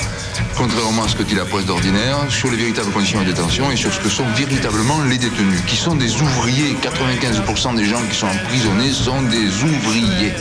[0.57, 3.77] contrairement à ce que dit la presse d'ordinaire, sur les véritables conditions de détention et
[3.77, 6.75] sur ce que sont véritablement les détenus, qui sont des ouvriers.
[6.83, 10.33] 95% des gens qui sont emprisonnés sont des ouvriers.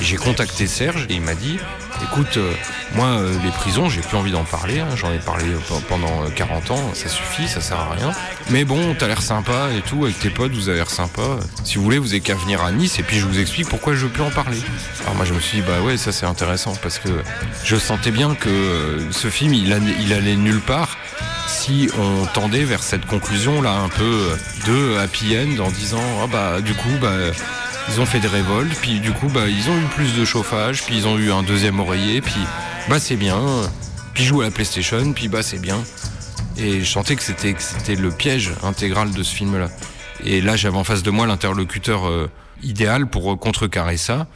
[0.00, 1.58] J'ai contacté Serge et il m'a dit
[2.04, 2.52] écoute, euh,
[2.94, 4.80] moi, euh, les prisons, j'ai plus envie d'en parler.
[4.80, 4.88] hein.
[4.96, 8.12] J'en ai parlé euh, pe- pendant euh, 40 ans, ça suffit, ça sert à rien.
[8.50, 11.22] Mais bon, t'as l'air sympa et tout, avec tes potes, vous avez l'air sympa.
[11.64, 13.94] Si vous voulez, vous avez qu'à venir à Nice et puis je vous explique pourquoi
[13.94, 14.58] je veux plus en parler.
[15.02, 17.08] Alors moi, je me suis dit bah ouais, ça c'est intéressant parce que
[17.64, 20.96] je sentais bien que euh, ce film, il, allait- il allait nulle part
[21.46, 24.36] si on tendait vers cette conclusion là un peu euh,
[24.66, 27.10] de happy end en disant ah bah du coup bah
[27.90, 30.84] ils ont fait des révoltes puis du coup bah ils ont eu plus de chauffage
[30.84, 32.40] puis ils ont eu un deuxième oreiller puis
[32.88, 33.40] bah c'est bien.
[34.14, 35.82] Puis ils jouent à la PlayStation puis bah c'est bien.
[36.56, 39.68] Et je sentais que c'était que c'était le piège intégral de ce film là
[40.24, 42.30] et là j'avais en face de moi l'interlocuteur euh,
[42.62, 44.26] idéal pour euh, contrecarrer ça.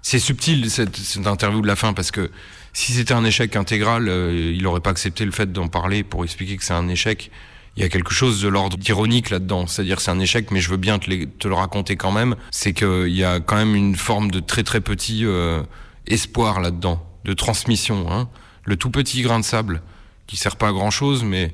[0.00, 2.30] C'est subtil cette, cette interview de la fin parce que
[2.72, 6.24] si c'était un échec intégral, euh, il n'aurait pas accepté le fait d'en parler pour
[6.24, 7.30] expliquer que c'est un échec.
[7.76, 10.68] Il y a quelque chose de l'ordre d'ironique là-dedans, c'est-à-dire c'est un échec, mais je
[10.68, 11.08] veux bien te,
[11.48, 12.36] le raconter quand même.
[12.50, 15.62] C'est qu'il y a quand même une forme de très très petit euh,
[16.06, 18.12] espoir là-dedans, de transmission.
[18.12, 18.28] Hein.
[18.64, 19.82] Le tout petit grain de sable
[20.26, 21.52] qui sert pas à grand-chose, mais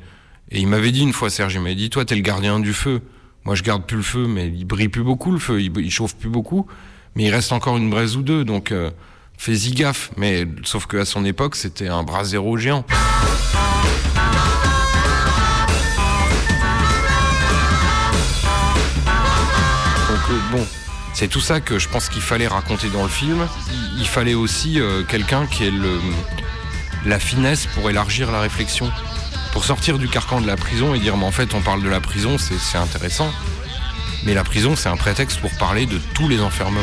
[0.50, 2.72] et il m'avait dit une fois, Serge, il m'avait dit, toi t'es le gardien du
[2.72, 3.02] feu.
[3.44, 5.90] Moi je garde plus le feu, mais il brille plus beaucoup le feu, il, il
[5.90, 6.66] chauffe plus beaucoup,
[7.14, 8.90] mais il reste encore une braise ou deux, donc euh,
[9.36, 10.10] fais-y gaffe.
[10.16, 12.84] Mais sauf qu'à son époque, c'était un bras zéro géant.
[20.50, 20.66] Bon,
[21.14, 23.46] c'est tout ça que je pense qu'il fallait raconter dans le film.
[23.96, 25.72] Il, fallait aussi euh, quelqu'un qui ait
[27.04, 28.90] la finesse pour élargir la réflexion,
[29.52, 31.88] pour sortir du carcan de la prison et dire mais en fait on parle de
[31.88, 33.32] la prison, c'est intéressant.
[34.24, 36.82] Mais la prison, c'est un prétexte pour parler de tous les enfermements.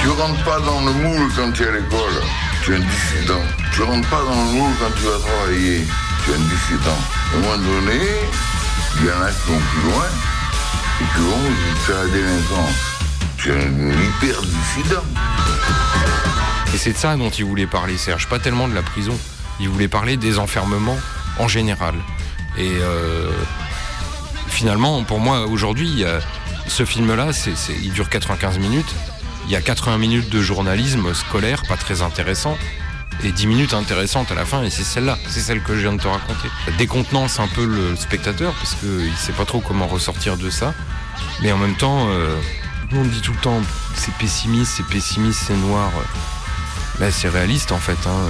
[0.00, 2.22] Tu rentres pas dans le moule quand tu es à l'école,
[2.62, 3.42] tu es un dissident.
[3.72, 5.86] Tu rentres pas dans le moule quand tu vas travailler,
[6.24, 6.98] tu es un dissident.
[7.32, 8.00] À un donné,
[9.00, 10.06] il y en a qui plus loin
[13.46, 14.40] et un hyper.
[16.74, 19.16] Et c'est de ça dont il voulait parler, Serge, pas tellement de la prison.
[19.60, 20.98] Il voulait parler des enfermements
[21.38, 21.94] en général.
[22.56, 23.30] Et euh,
[24.48, 26.04] finalement, pour moi, aujourd'hui,
[26.66, 28.92] ce film-là, c'est- c'est- il dure 95 minutes.
[29.46, 32.58] Il y a 80 minutes de journalisme scolaire, pas très intéressant,
[33.24, 35.92] et 10 minutes intéressantes à la fin, et c'est celle-là, c'est celle que je viens
[35.92, 36.48] de te raconter.
[36.78, 40.72] Décontenance un peu le spectateur, parce qu'il sait pas trop comment ressortir de ça,
[41.42, 42.36] mais en même temps, euh,
[42.90, 43.60] le monde dit tout le temps,
[43.94, 45.90] c'est pessimiste, c'est pessimiste, c'est noir.
[47.00, 47.98] Bah, c'est réaliste en fait.
[48.06, 48.28] hein.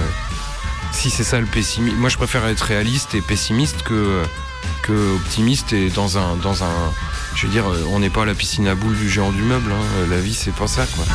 [0.91, 4.23] Si c'est ça le pessimisme, moi je préfère être réaliste et pessimiste que,
[4.81, 6.91] que optimiste et dans un, dans un.
[7.35, 9.41] Je veux dire, euh, on n'est pas à la piscine à boules du géant du
[9.43, 9.71] meuble.
[9.71, 10.07] hein.
[10.09, 11.05] La vie, c'est pas ça quoi.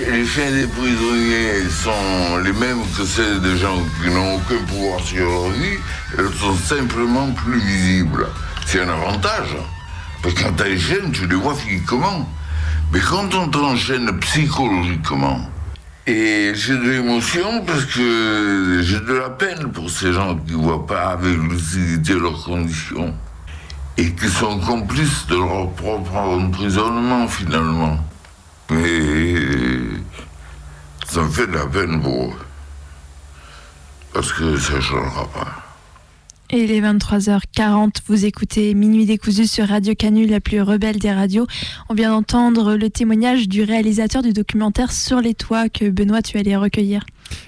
[0.00, 5.00] Les chaînes des prisonniers sont les mêmes que celles des gens qui n'ont aucun pouvoir
[5.00, 5.78] sur leur vie.
[6.18, 8.26] Elles sont simplement plus visibles.
[8.66, 9.56] C'est un avantage.
[10.22, 12.26] Parce que quand tu les chaînes, tu les vois physiquement.
[12.92, 15.40] Mais quand on t'enchaîne psychologiquement,
[16.06, 20.58] et j'ai de l'émotion parce que j'ai de la peine pour ces gens qui ne
[20.58, 23.14] voient pas avec lucidité leurs conditions
[23.96, 27.98] et qui sont complices de leur propre emprisonnement finalement.
[28.70, 29.34] Mais
[31.06, 32.34] ça me fait la peine pour.
[34.12, 35.64] Parce que ça ne changera pas.
[36.50, 41.10] Et il est 23h40, vous écoutez Minuit décousu sur Radio Canu, la plus rebelle des
[41.10, 41.46] radios.
[41.88, 46.36] On vient d'entendre le témoignage du réalisateur du documentaire Sur les toits que Benoît, tu
[46.38, 47.04] allais recueillir.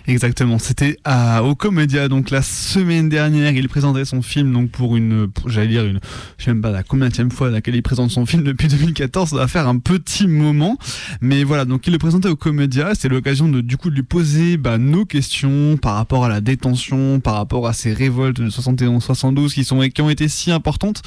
[0.07, 0.99] Exactement, c'était
[1.43, 5.85] au Comédia donc la semaine dernière, il présentait son film donc pour une j'allais dire
[5.85, 6.01] une
[6.39, 9.37] je sais même pas la combienième fois laquelle il présente son film depuis 2014, ça
[9.37, 10.79] va faire un petit moment.
[11.21, 14.03] Mais voilà, donc il le présentait au Comédia, c'est l'occasion de du coup de lui
[14.03, 18.49] poser bah, nos questions par rapport à la détention, par rapport à ces révoltes de
[18.49, 21.03] 71-72 qui sont qui ont été si importantes.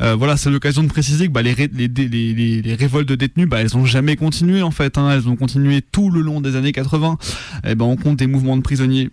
[0.00, 3.48] Euh, voilà, c'est l'occasion de préciser que bah, les, les, les, les, révoltes de détenus,
[3.48, 4.98] bah, elles ont jamais continué en fait.
[4.98, 7.18] Hein, elles ont continué tout le long des années 80.
[7.66, 9.10] Et ben on des mouvements de prisonniers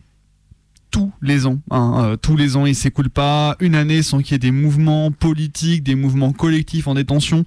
[0.95, 1.59] tous les ans.
[1.71, 4.51] Hein, euh, tous les ans, il s'écoule pas une année sans qu'il y ait des
[4.51, 7.43] mouvements politiques, des mouvements collectifs en détention.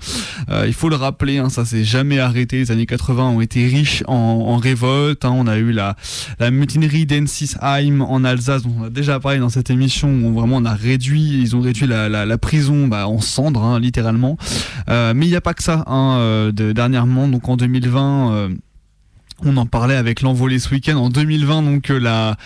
[0.50, 2.58] Euh, il faut le rappeler, hein, ça s'est jamais arrêté.
[2.58, 5.24] Les années 80 ont été riches en, en révolte.
[5.24, 5.32] hein.
[5.34, 5.96] On a eu la,
[6.38, 10.56] la mutinerie d'Ensisheim en Alsace, dont on a déjà parlé dans cette émission, où vraiment
[10.56, 14.36] on a réduit, ils ont réduit la, prison bah, en cendres, hein, littéralement.
[14.90, 15.84] Euh, mais il n'y a pas que ça.
[15.88, 18.50] De, dernièrement, donc en 2020.
[19.44, 22.36] On en parlait avec l'envolée ce week-end en 2020, donc euh, la,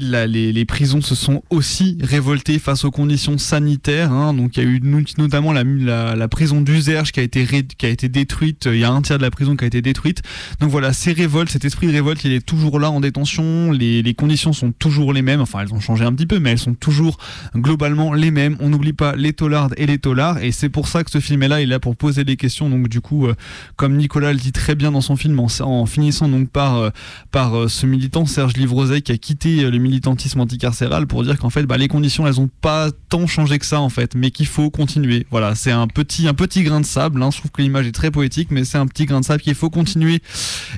[0.00, 4.10] la- les, les prisons se sont aussi révoltées face aux conditions sanitaires.
[4.12, 4.32] hein.
[4.34, 7.44] donc il y a eu no- notamment la, la, la prison d'Uzerge qui a été
[7.76, 8.68] qui a été détruite.
[8.72, 10.22] Il y a un tiers de la prison qui a été détruite.
[10.60, 13.70] Donc voilà, ces révoltes, cet esprit de révolte, il est toujours là en détention.
[13.70, 15.40] Les, les conditions sont toujours les mêmes.
[15.40, 17.18] Enfin, elles ont changé un petit peu, mais elles sont toujours
[17.54, 18.56] globalement les mêmes.
[18.60, 21.42] On n'oublie pas les taulardes et les taulards, et c'est pour ça que ce film
[21.42, 21.60] est là.
[21.60, 22.70] Il est là pour poser des questions.
[22.70, 23.34] Donc du coup, euh,
[23.76, 26.90] comme Nicolas le dit très bien dans son film, en, en finissant donc par euh,
[27.30, 31.38] par euh, ce militant Serge Livrosey qui a quitté euh, le militantisme anticarcéral pour dire
[31.38, 34.30] qu'en fait, bah, les conditions, elles ont pas tant changé que ça en fait, mais
[34.30, 35.26] qu'il faut continuer.
[35.30, 37.22] Voilà, c'est un petit un petit grain de sable.
[37.22, 37.30] hein.
[37.32, 39.54] Je trouve que l'image est très poétique, mais c'est un petit grain de sable qu'il
[39.54, 40.20] faut continuer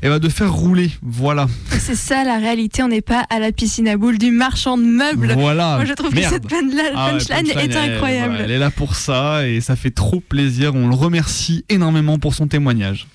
[0.03, 0.91] et bah, de faire rouler.
[1.03, 1.47] Voilà.
[1.79, 4.83] C'est ça la réalité, on n'est pas à la piscine à boules du marchand de
[4.85, 5.35] meubles.
[5.39, 5.77] Voilà.
[5.77, 6.25] Moi je trouve Merde.
[6.27, 8.37] que cette punchline Ah ouais, punchline punchline, est elle- incroyable.
[8.41, 10.75] elle est là pour ça et ça fait trop plaisir.
[10.75, 13.07] On le remercie énormément pour son témoignage.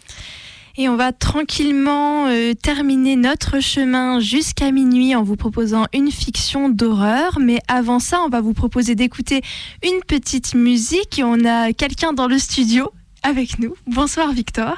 [0.77, 6.69] Et on va tranquillement euh, terminer notre chemin jusqu'à minuit en vous proposant une fiction
[6.69, 7.39] d'horreur.
[7.39, 9.41] Mais avant ça, on va vous proposer d'écouter
[9.83, 11.19] une petite musique.
[11.19, 12.91] Et on a quelqu'un dans le studio
[13.23, 13.75] avec nous.
[13.87, 14.77] Bonsoir Victor.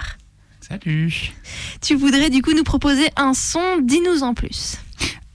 [0.62, 1.34] Salut.
[1.82, 4.78] Tu voudrais du coup nous proposer un son, dis-nous en plus.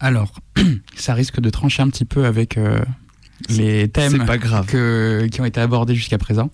[0.00, 0.32] Alors,
[0.96, 2.80] ça risque de trancher un petit peu avec euh,
[3.49, 4.66] les thèmes c'est pas grave.
[4.66, 6.51] que- qui ont été abordés jusqu'à présent.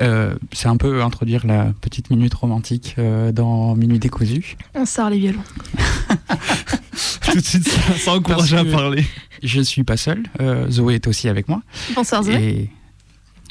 [0.00, 4.56] Euh, c'est un peu introduire la petite minute romantique euh, dans Minuit décousu.
[4.74, 5.42] On sort les violons.
[7.32, 9.04] Tout de suite, ça, ça encourage à parler.
[9.42, 10.22] Je suis pas seul.
[10.40, 11.62] euh, Zoé est aussi avec moi.
[11.94, 12.34] Bonsoir Zoé.
[12.34, 12.70] Et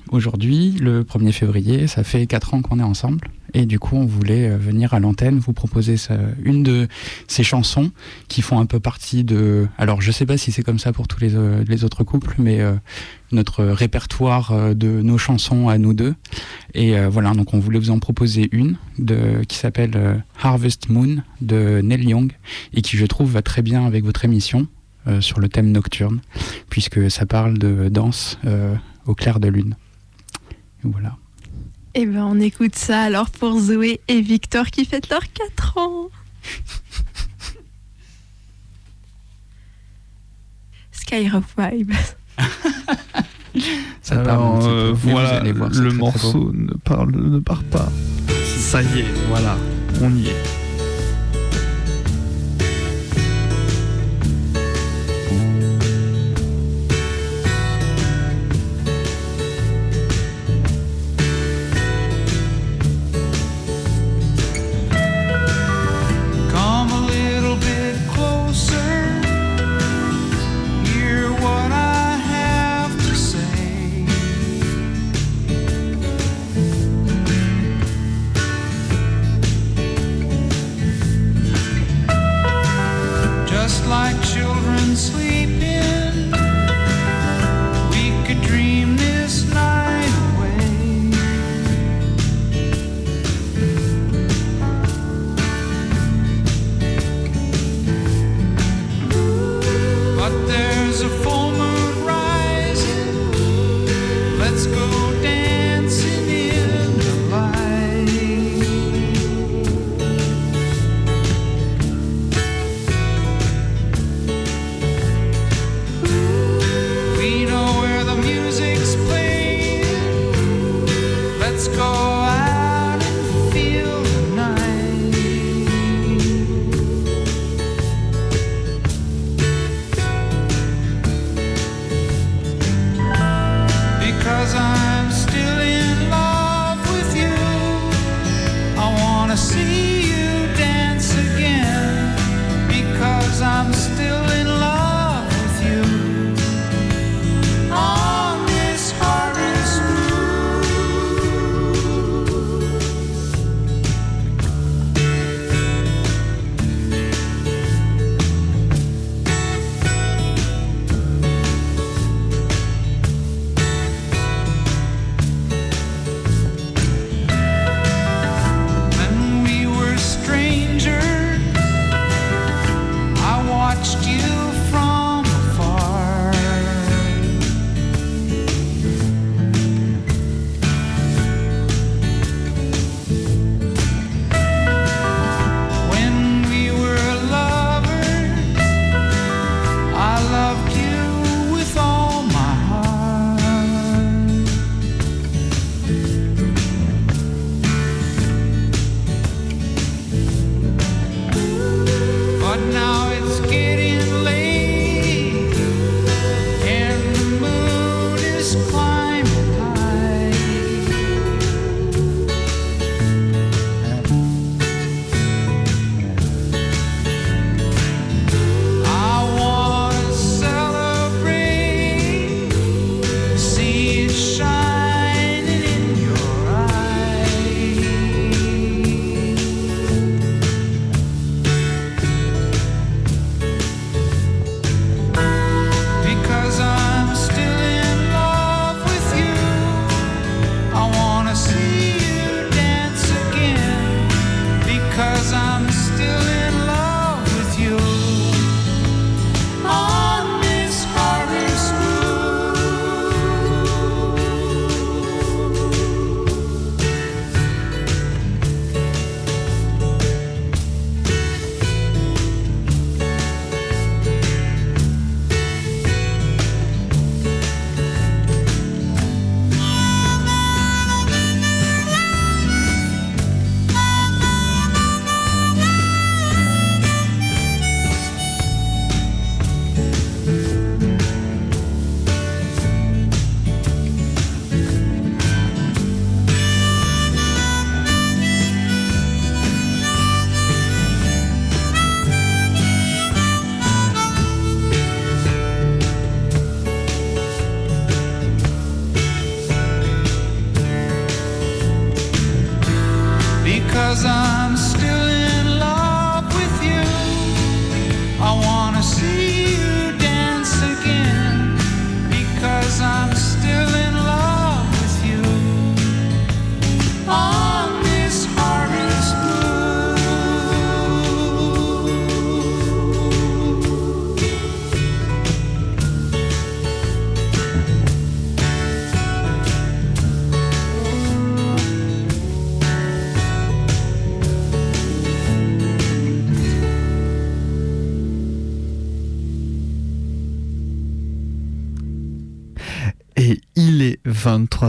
[0.09, 3.19] aujourd'hui, le 1er février, ça fait 4 ans qu'on est ensemble.
[3.53, 5.95] Et du coup, on voulait euh, venir à l'antenne vous proposer
[6.43, 6.87] une de
[7.27, 7.91] ces chansons
[8.27, 9.67] qui font un peu partie de...
[9.77, 12.61] Alors, je sais pas si c'est comme ça pour tous les, euh, autres couples, mais
[12.61, 12.73] euh,
[13.31, 16.13] notre répertoire de nos chansons à nous deux.
[16.75, 21.81] Et voilà, donc on voulait vous en proposer une de, qui s'appelle Harvest Moon de
[21.83, 22.31] Neil Young
[22.73, 24.67] et qui, je trouve, va très bien avec votre émission
[25.19, 26.21] sur le thème nocturne,
[26.69, 28.37] puisque ça parle de danse
[29.07, 29.75] au clair de lune.
[30.83, 31.17] Voilà.
[31.95, 36.09] Eh ben on écoute ça alors pour Zoé et Victor qui fêtent leurs 4 ans.
[40.91, 41.91] Skyrock Vibe.
[44.01, 47.39] Ça un Alors, petit peu, euh, voilà, allez voir, c'est le morceau ne, parle, ne
[47.39, 47.91] part pas.
[48.57, 49.55] Ça y est, voilà,
[50.01, 50.62] on y est.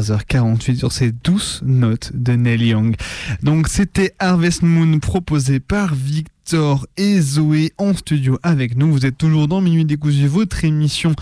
[0.03, 2.97] 23h48 sur ces douces notes de Neil Young.
[3.43, 8.93] Donc c'était Harvest Moon proposé par Victor Victor et Zoé en studio avec nous.
[8.93, 11.15] Vous êtes toujours dans Minuit Décousu, votre émission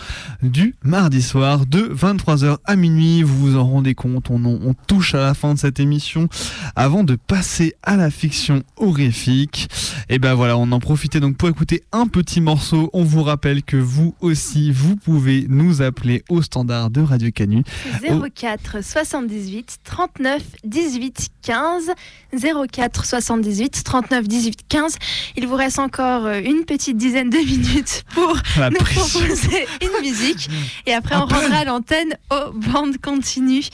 [0.42, 3.22] du mardi soir de 23h à minuit.
[3.22, 6.28] Vous vous en rendez compte, on, touche à la fin de cette émission.
[6.74, 9.68] Avant de passer à la fiction horrifique,
[10.08, 12.90] et ben voilà, on en profitait donc pour écouter un petit morceau.
[12.92, 17.62] On vous rappelle que vous aussi, vous pouvez nous appeler au standard de Radio Canu.
[18.34, 21.92] 04 78 39 18 15
[22.72, 24.96] 04 78 39 18 15
[25.36, 29.20] il vous reste encore euh, une petite dizaine de minutes pour La nous pression.
[29.20, 30.48] proposer une musique.
[30.86, 33.64] Et après, on rendra l'antenne aux bandes continues.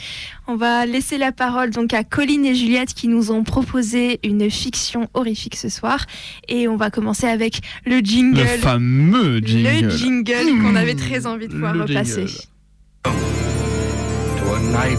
[0.46, 4.50] On va laisser la parole donc à Colline et Juliette qui nous ont proposé une
[4.50, 6.06] fiction horrifique ce soir.
[6.48, 8.40] Et on va commencer avec le jingle.
[8.40, 9.84] Le fameux jingle.
[9.86, 12.26] Le jingle qu'on avait très envie de pouvoir Le repasser.
[12.26, 12.38] jingle.
[13.04, 14.98] to a night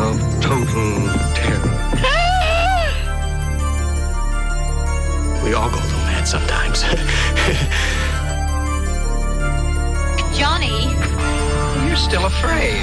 [0.00, 1.33] of total
[5.44, 6.82] we all go through that sometimes.
[10.38, 10.84] Johnny,
[11.86, 12.82] You're still afraid.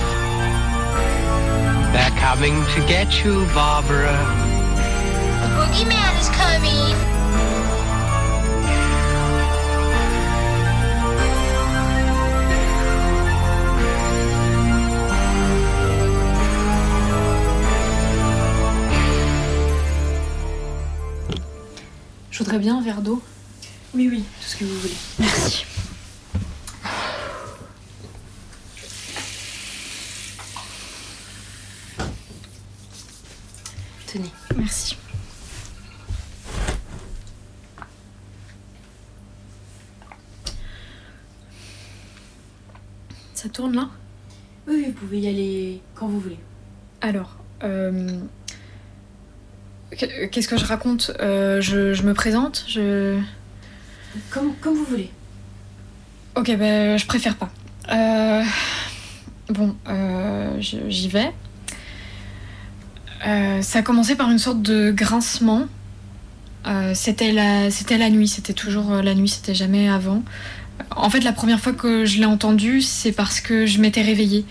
[1.92, 4.14] They're coming to get you, Barbara.
[5.42, 7.21] the boogeyman is coming.
[22.44, 23.22] Voudrais bien un verre d'eau.
[23.94, 24.96] Oui, oui, tout ce que vous voulez.
[25.20, 25.64] Merci.
[34.08, 34.32] Tenez.
[34.58, 34.98] Merci.
[43.36, 43.88] Ça tourne là?
[44.68, 46.40] Oui, vous pouvez y aller quand vous voulez.
[47.02, 48.20] Alors, euh,
[49.98, 53.20] qu'est-ce que je raconte Euh, je, je me présente je...
[54.30, 55.10] Comme, comme vous voulez.
[56.36, 57.50] Ok, ben je préfère pas.
[57.92, 58.44] Euh,
[59.50, 61.32] bon, euh, j'y vais.
[63.62, 65.68] Ça a commencé par une sorte de grincement.
[66.94, 70.24] C'était la, c'était la nuit, c'était toujours la nuit, c'était jamais avant.
[70.96, 74.46] En fait, la première fois que je l'ai entendu, c'est parce que je m'étais réveillée.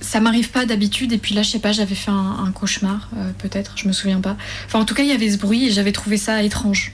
[0.00, 3.10] Ça m'arrive pas d'habitude, et puis là, je sais pas, j'avais fait un, un cauchemar,
[3.16, 4.36] euh, peut-être, je me souviens pas.
[4.66, 6.92] Enfin, en tout cas, il y avait ce bruit et j'avais trouvé ça étrange.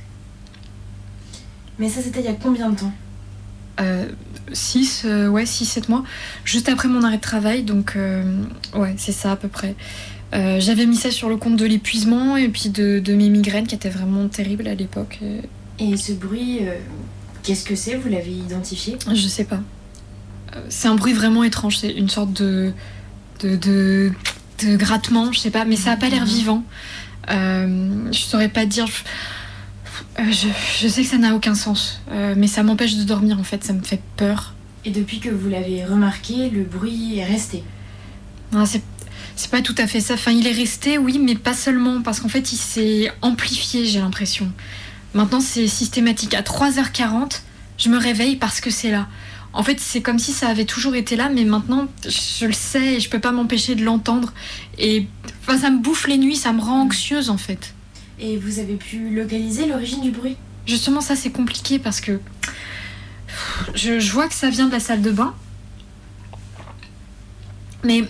[1.79, 2.93] Mais ça, c'était il y a combien de temps?
[4.53, 6.03] 6, ouais, 6-7 mois,
[6.45, 8.23] juste après mon arrêt de travail, donc euh,
[8.75, 9.75] ouais, c'est ça à peu près.
[10.35, 13.67] Euh, J'avais mis ça sur le compte de l'épuisement et puis de, de mes migraines
[13.67, 15.19] qui étaient vraiment terribles à l'époque.
[15.23, 15.41] Euh,
[15.79, 16.61] Et ce bruit,
[17.43, 17.95] qu'est-ce que c'est?
[17.97, 18.97] Vous l'avez identifié?
[19.13, 19.61] Je sais pas.
[20.57, 22.73] Euh, C'est un bruit vraiment étrange, c'est une sorte de,
[23.41, 24.13] de, de,
[24.65, 26.65] de grattement, je sais pas, mais ça a pas l'air vivant.
[27.31, 28.87] Euh, je saurais pas dire.
[30.19, 30.49] Euh, je,
[30.81, 33.65] je sais que ça n'a aucun sens, euh, mais ça m'empêche de dormir en fait,
[33.65, 34.55] ça me fait peur.
[34.85, 37.65] Et depuis que vous l'avez remarqué, le bruit est resté
[38.53, 38.83] Non, c'est
[39.37, 40.15] c'est pas tout à fait ça.
[40.15, 44.01] Enfin, il est resté, oui, mais pas seulement, parce qu'en fait, il s'est amplifié, j'ai
[44.01, 44.51] l'impression.
[45.13, 46.33] Maintenant, c'est systématique.
[46.33, 47.43] À 3h40,
[47.77, 49.09] je me réveille parce que c'est là.
[49.57, 52.97] En fait, c'est comme si ça avait toujours été là, mais maintenant, je le sais
[52.97, 54.35] et je peux pas m'empêcher de l'entendre.
[54.79, 55.07] Et
[55.41, 57.73] enfin, ça me bouffe les nuits, ça me rend anxieuse, en fait.
[58.21, 60.37] Et vous avez pu localiser l'origine du bruit?
[60.67, 62.21] Justement, ça, c'est compliqué parce que
[63.75, 65.35] je, je vois que ça vient de la salle de bain.
[67.83, 68.05] Mais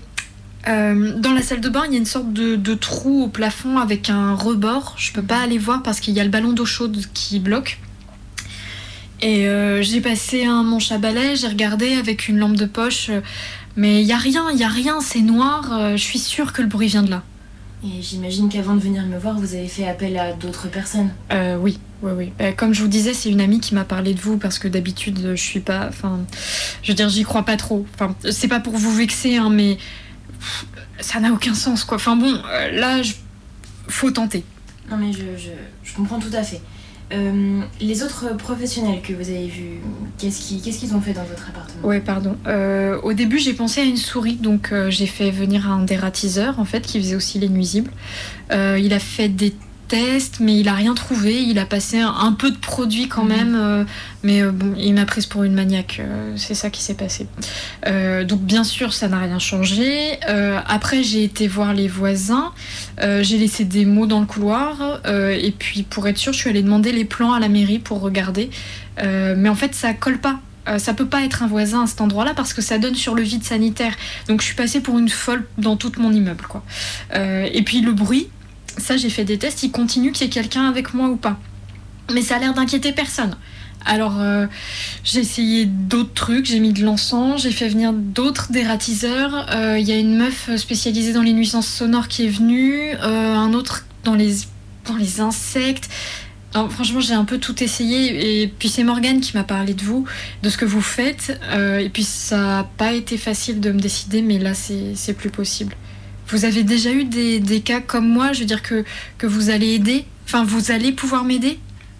[0.66, 3.28] euh, dans la salle de bain, il y a une sorte de, de trou au
[3.28, 4.96] plafond avec un rebord.
[4.98, 7.78] Je peux pas aller voir parce qu'il y a le ballon d'eau chaude qui bloque.
[9.22, 13.06] Et euh, j'ai passé un manche à balai, j'ai regardé avec une lampe de poche,
[13.08, 13.20] euh,
[13.74, 15.70] mais il y a rien, il y a rien, c'est noir.
[15.72, 17.22] euh, je suis sûre que le bruit vient de là.
[17.84, 21.10] Et j'imagine qu'avant de venir me voir, vous avez fait appel à d'autres personnes.
[21.32, 22.32] Euh, oui, oui, oui.
[22.38, 24.66] Bah, comme je vous disais, c'est une amie qui m'a parlé de vous parce que
[24.68, 25.86] d'habitude, je suis pas.
[25.88, 26.20] Enfin,
[26.82, 27.86] je veux dire, j'y crois pas trop.
[27.94, 29.76] Enfin, c'est pas pour vous vexer, hein, mais
[30.40, 30.66] pff,
[31.00, 31.96] ça n'a aucun sens, quoi.
[31.96, 32.34] Enfin bon,
[32.72, 33.12] là, je-
[33.88, 34.42] faut tenter.
[34.90, 35.50] Non, mais je, je,
[35.84, 36.60] je comprends tout à fait.
[37.12, 39.80] Euh, les autres professionnels que vous avez vus,
[40.18, 41.86] qu'est-ce qu'ils ont fait dans votre appartement?
[41.86, 42.36] Ouais, pardon.
[42.46, 46.58] Euh, au début, j'ai pensé à une souris, donc euh, j'ai fait venir un dératiseur,
[46.58, 47.90] en fait, qui faisait aussi les nuisibles.
[48.50, 49.54] Il a fait des
[49.88, 51.42] tests, mais il a rien trouvé.
[51.42, 53.84] Il a passé un, un peu de produit quand même, euh,
[54.22, 55.98] mais euh, bon, il m'a prise pour une maniaque.
[56.00, 57.26] euh, C'est ça qui s'est passé.
[58.26, 60.18] Donc, bien sûr, ça n'a rien changé.
[60.66, 62.52] Après, j'ai été voir les voisins.
[63.00, 65.00] J'ai laissé des mots dans le couloir.
[65.06, 68.00] et puis, pour être sûre, je suis allée demander les plans à la mairie pour
[68.00, 68.50] regarder.
[69.02, 70.40] Mais en fait, ça colle pas.
[70.78, 73.22] ça peut pas être un voisin à cet endroit-là parce que ça donne sur le
[73.22, 73.94] vide sanitaire.
[74.28, 76.64] Donc je suis passée pour une folle dans tout mon immeuble, quoi.
[77.14, 78.28] Euh, et puis le bruit,
[78.78, 81.38] ça j'ai fait des tests, il continue qu'il y ait quelqu'un avec moi ou pas.
[82.12, 83.36] Mais ça a l'air d'inquiéter personne.
[83.84, 84.46] Alors euh,
[85.04, 89.46] j'ai essayé d'autres trucs, j'ai mis de l'encens, j'ai fait venir d'autres dératiseurs.
[89.54, 93.34] Euh, Il y a une meuf spécialisée dans les nuisances sonores qui est venue, euh,
[93.34, 94.34] un autre dans les,
[94.86, 95.88] dans les insectes.
[96.70, 98.42] Franchement, j'ai un peu tout essayé.
[98.42, 100.06] Et puis c'est Morgane qui m'a parlé de vous,
[100.42, 101.38] de ce que vous faites.
[101.52, 105.76] Et puis ça n'a pas été facile de me décider, mais là c'est plus possible.
[106.28, 108.84] Vous avez déjà eu des, des cas comme moi, je veux dire que,
[109.18, 111.58] que vous allez aider Enfin, vous allez pouvoir m'aider?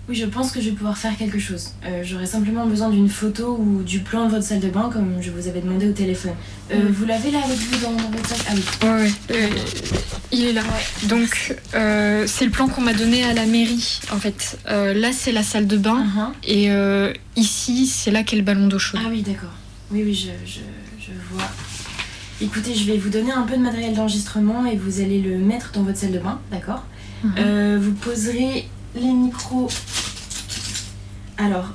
[0.09, 1.71] Oui, je pense que je vais pouvoir faire quelque chose.
[1.85, 5.21] Euh, J'aurais simplement besoin d'une photo ou du plan de votre salle de bain, comme
[5.21, 6.33] je vous avais demandé au téléphone.
[6.73, 6.77] Euh.
[6.91, 8.89] Vous l'avez là avec vous dans, dans votre sac Ah oui.
[8.89, 9.13] Ouais.
[9.33, 9.49] Euh,
[10.33, 10.63] il est là.
[11.09, 14.59] Donc, euh, c'est le plan qu'on m'a donné à la mairie, en fait.
[14.69, 16.33] Euh, là, c'est la salle de bain.
[16.45, 19.01] Et euh, ici, c'est là qu'est le ballon d'eau chaude.
[19.05, 19.55] Ah oui, d'accord.
[19.91, 20.61] Oui, oui, je, je,
[21.01, 21.49] je vois.
[22.41, 25.73] Écoutez, je vais vous donner un peu de matériel d'enregistrement et vous allez le mettre
[25.73, 26.85] dans votre salle de bain, d'accord
[27.25, 27.35] Mhm.
[27.39, 29.69] Euh, Vous poserez les micros.
[31.39, 31.71] Alors,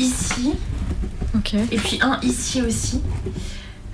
[0.00, 0.52] ici.
[1.36, 1.54] Ok.
[1.54, 3.00] Et puis un ici aussi.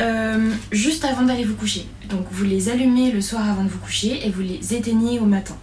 [0.01, 1.87] Euh, juste avant d'aller vous coucher.
[2.09, 5.27] Donc vous les allumez le soir avant de vous coucher et vous les éteignez au
[5.27, 5.57] matin.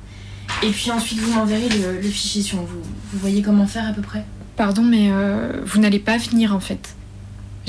[0.64, 2.58] Et puis ensuite vous m'enverrez le, le fichier son.
[2.58, 2.82] Vous,
[3.14, 4.24] vous voyez comment faire à peu près
[4.56, 6.96] Pardon, mais euh, vous n'allez pas venir, en fait.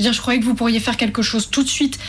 [0.01, 1.99] Je dire, je croyais que vous pourriez faire quelque chose tout de suite.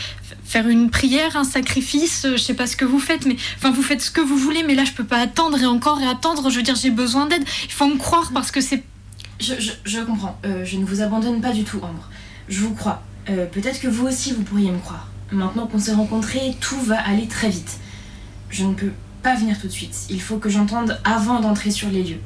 [0.43, 3.69] Faire une prière, un sacrifice, euh, je sais pas ce que vous faites, mais enfin
[3.69, 6.07] vous faites ce que vous voulez, mais là je peux pas attendre et encore et
[6.07, 6.49] attendre.
[6.49, 7.43] Je veux dire, j'ai besoin d'aide.
[7.65, 8.83] Il faut me croire parce que c'est
[9.39, 10.39] je comprends.
[10.43, 12.09] Euh, je ne vous abandonne pas du tout, Ambre.
[12.49, 13.03] Je vous crois.
[13.29, 15.09] Euh, Peut-être que vous aussi, vous pourriez me croire.
[15.31, 17.77] Maintenant qu'on s'est rencontrés, tout va aller très vite.
[18.49, 18.91] Je ne peux
[19.21, 20.07] pas venir tout de suite.
[20.09, 22.21] Il faut que j'entende avant d'entrer sur les lieux.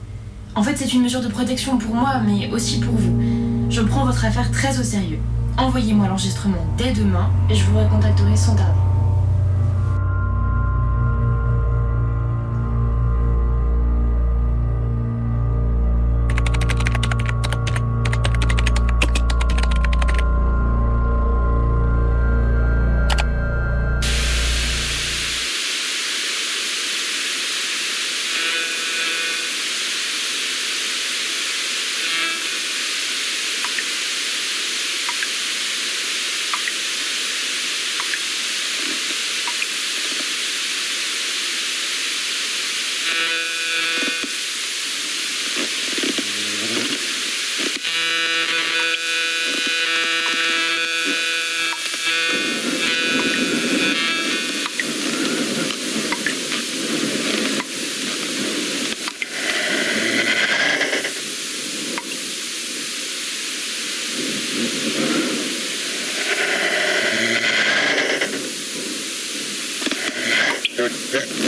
[0.56, 3.22] En fait, c'est une mesure de protection pour moi, mais aussi pour vous.
[3.70, 5.20] Je prends votre affaire très au sérieux.
[5.58, 8.87] Envoyez-moi l'enregistrement dès demain et je vous recontacterai sans tarder.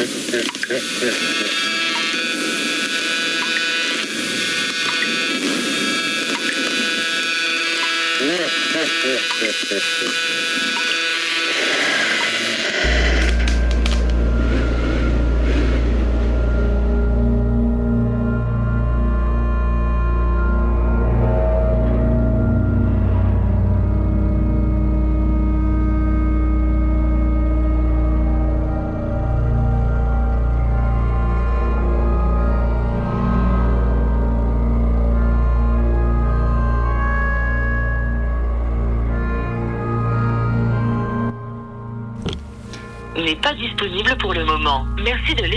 [0.09, 0.39] N'est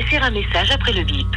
[0.03, 1.28] laisser un message après le bip.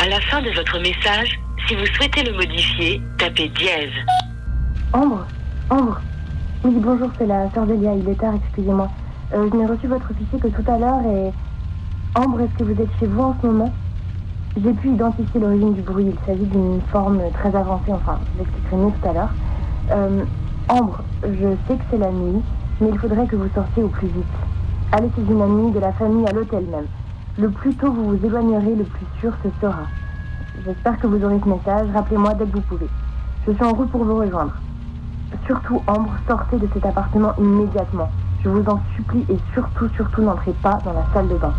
[0.00, 3.92] À la fin de votre message, si vous souhaitez le modifier, tapez dièse.
[4.92, 5.26] Ambre
[5.70, 6.00] Ambre
[6.64, 8.88] Oui, bonjour, c'est la sœur d'Elia, il est tard, excusez-moi.
[9.34, 11.32] Euh, je n'ai reçu votre fichier que tout à l'heure et...
[12.14, 13.72] Ambre, est-ce que vous êtes chez vous en ce moment?
[14.62, 18.76] J'ai pu identifier l'origine du bruit, il s'agit d'une forme très avancée, enfin, je l'expliquerai
[18.76, 19.30] mieux tout à l'heure.
[19.92, 20.24] Euh,
[20.68, 22.42] Ambre, je sais que c'est la nuit,
[22.80, 24.24] mais il faudrait que vous sortiez au plus vite.
[24.92, 26.86] Allez chez une amie de la famille à l'hôtel même.
[27.38, 29.86] Le plus tôt vous vous éloignerez, le plus sûr ce sera.
[30.66, 32.90] J'espère que vous aurez ce message, rappelez-moi dès que vous pouvez.
[33.46, 34.54] Je suis en route pour vous rejoindre.
[35.46, 38.10] Surtout, Ambre, sortez de cet appartement immédiatement.
[38.42, 41.54] Je vous en supplie et surtout, surtout, n'entrez pas dans la salle de bain.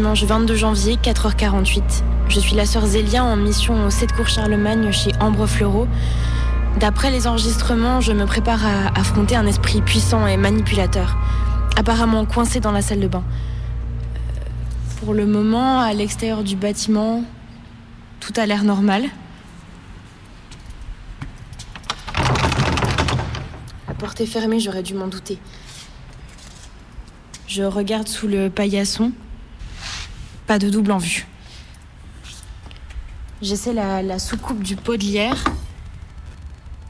[0.00, 1.82] Dimanche 22 janvier, 4h48.
[2.30, 5.86] Je suis la sœur Zélia en mission au 7 cours Charlemagne chez Ambre Fleureau.
[6.78, 11.18] D'après les enregistrements, je me prépare à affronter un esprit puissant et manipulateur,
[11.76, 13.22] apparemment coincé dans la salle de bain.
[14.14, 14.40] Euh,
[15.00, 17.22] Pour le moment, à l'extérieur du bâtiment,
[18.20, 19.04] tout a l'air normal.
[23.86, 25.38] La porte est fermée, j'aurais dû m'en douter.
[27.46, 29.12] Je regarde sous le paillasson.
[30.50, 31.28] Pas de double en vue.
[33.40, 35.44] J'essaie la, la soucoupe du pot de lierre.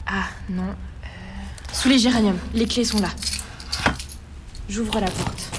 [0.06, 0.62] Ah non.
[0.62, 1.06] Euh,
[1.70, 2.38] Sous les géraniums.
[2.54, 3.11] Les clés sont là.
[4.66, 5.50] J'ouvre la porte.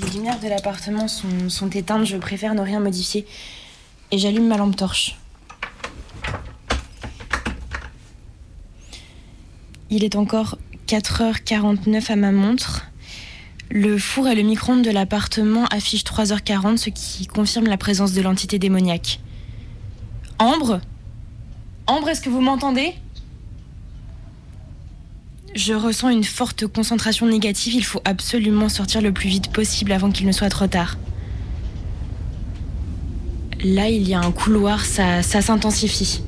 [0.00, 2.06] Les lumières de l'appartement sont, sont éteintes.
[2.06, 3.26] Je préfère ne rien modifier.
[4.10, 5.18] Et j'allume ma lampe torche.
[9.90, 12.86] Il est encore 4h49 à ma montre.
[13.70, 18.20] Le four et le micro-ondes de l'appartement affichent 3h40, ce qui confirme la présence de
[18.20, 19.20] l'entité démoniaque.
[20.38, 20.80] Ambre?
[21.86, 22.94] Ambre, est-ce que vous m'entendez?
[25.54, 27.74] Je ressens une forte concentration négative.
[27.74, 30.98] Il faut absolument sortir le plus vite possible avant qu'il ne soit trop tard.
[33.62, 36.22] Là, il y a un couloir, ça, ça s'intensifie.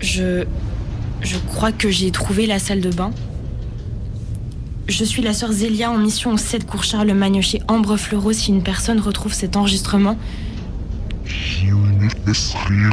[0.00, 0.44] Je.
[1.22, 3.12] Je crois que j'ai trouvé la salle de bain.
[4.88, 8.32] Je suis la sœur Zélia en mission au 7 cours Charlemagne chez Ambre Fleureau.
[8.32, 10.18] Si une personne retrouve cet enregistrement.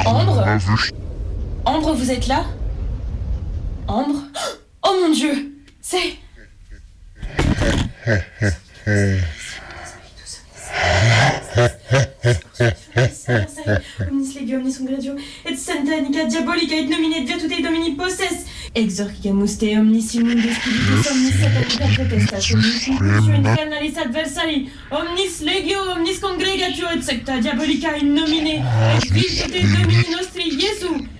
[0.05, 0.45] Ambre
[1.65, 2.45] Ambre, vous êtes là?
[3.87, 4.21] Ambre?
[4.83, 5.51] Oh mon dieu
[5.81, 6.15] C'est.
[14.09, 15.15] Omnis legio, omnis congregio,
[15.45, 17.25] et satanica diabolica, et nomine
[17.63, 21.35] domini posses, exorcicamus te omnis immundus spiritus, omnis
[21.95, 28.59] protestas, omnis infernalis adversari, omnis legio, omnis congregatio, et secta diabolica in nomine,
[28.95, 31.18] et vi tutte domini nostri Iesu,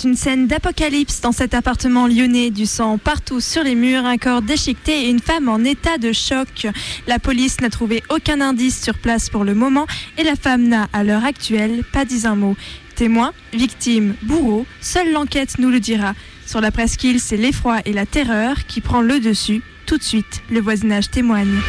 [0.07, 4.40] une scène d'apocalypse dans cet appartement lyonnais, du sang partout sur les murs, un corps
[4.40, 6.68] déchiqueté et une femme en état de choc.
[7.09, 9.86] La police n'a trouvé aucun indice sur place pour le moment
[10.16, 12.57] et la femme n'a, à l'heure actuelle, pas dit un mot.
[12.94, 16.14] Témoin, victime, bourreau, seule l'enquête nous le dira.
[16.46, 19.62] Sur la presqu'île, c'est l'effroi et la terreur qui prend le dessus.
[19.86, 21.61] Tout de suite, le voisinage témoigne.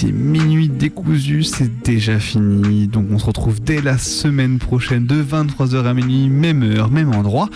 [0.00, 2.86] Écoutiez Minuit décousu, c'est déjà fini.
[2.86, 7.14] Donc on se retrouve dès la semaine prochaine de 23h à minuit, même heure, même
[7.14, 7.48] endroit.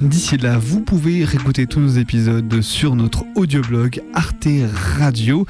[0.00, 4.48] D'ici là, vous pouvez réécouter tous nos épisodes sur notre audioblog Arte
[4.98, 5.46] Radio.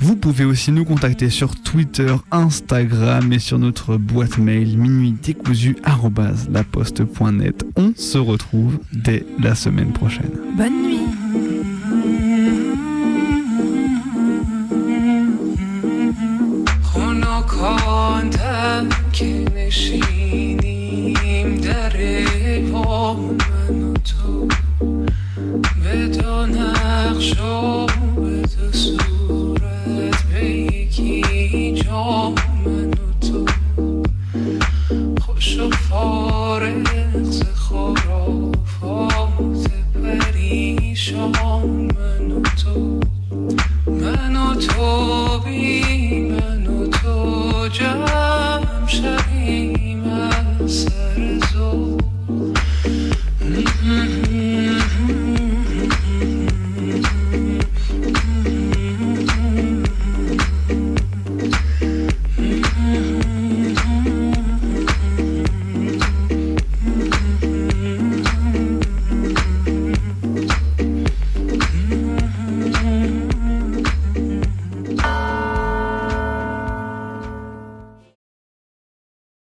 [0.00, 7.64] Vous pouvez aussi nous contacter sur Twitter, Instagram et sur notre boîte mail minuitdécousu@laposte.net.
[7.76, 10.32] On se retrouve dès la semaine prochaine.
[10.56, 11.57] Bonne nuit.
[18.08, 21.08] آن تب که نشینیم
[21.60, 21.92] در
[22.72, 24.48] با من و تو.
[25.84, 27.86] به دو نقش و
[28.16, 32.30] به دو صورت به یکی جا
[32.64, 33.46] من و تو.
[35.20, 36.88] خوش و فارغ
[37.54, 38.58] خرافات
[40.04, 41.32] پریشان
[41.96, 43.00] من و تو.
[43.86, 45.07] من و تو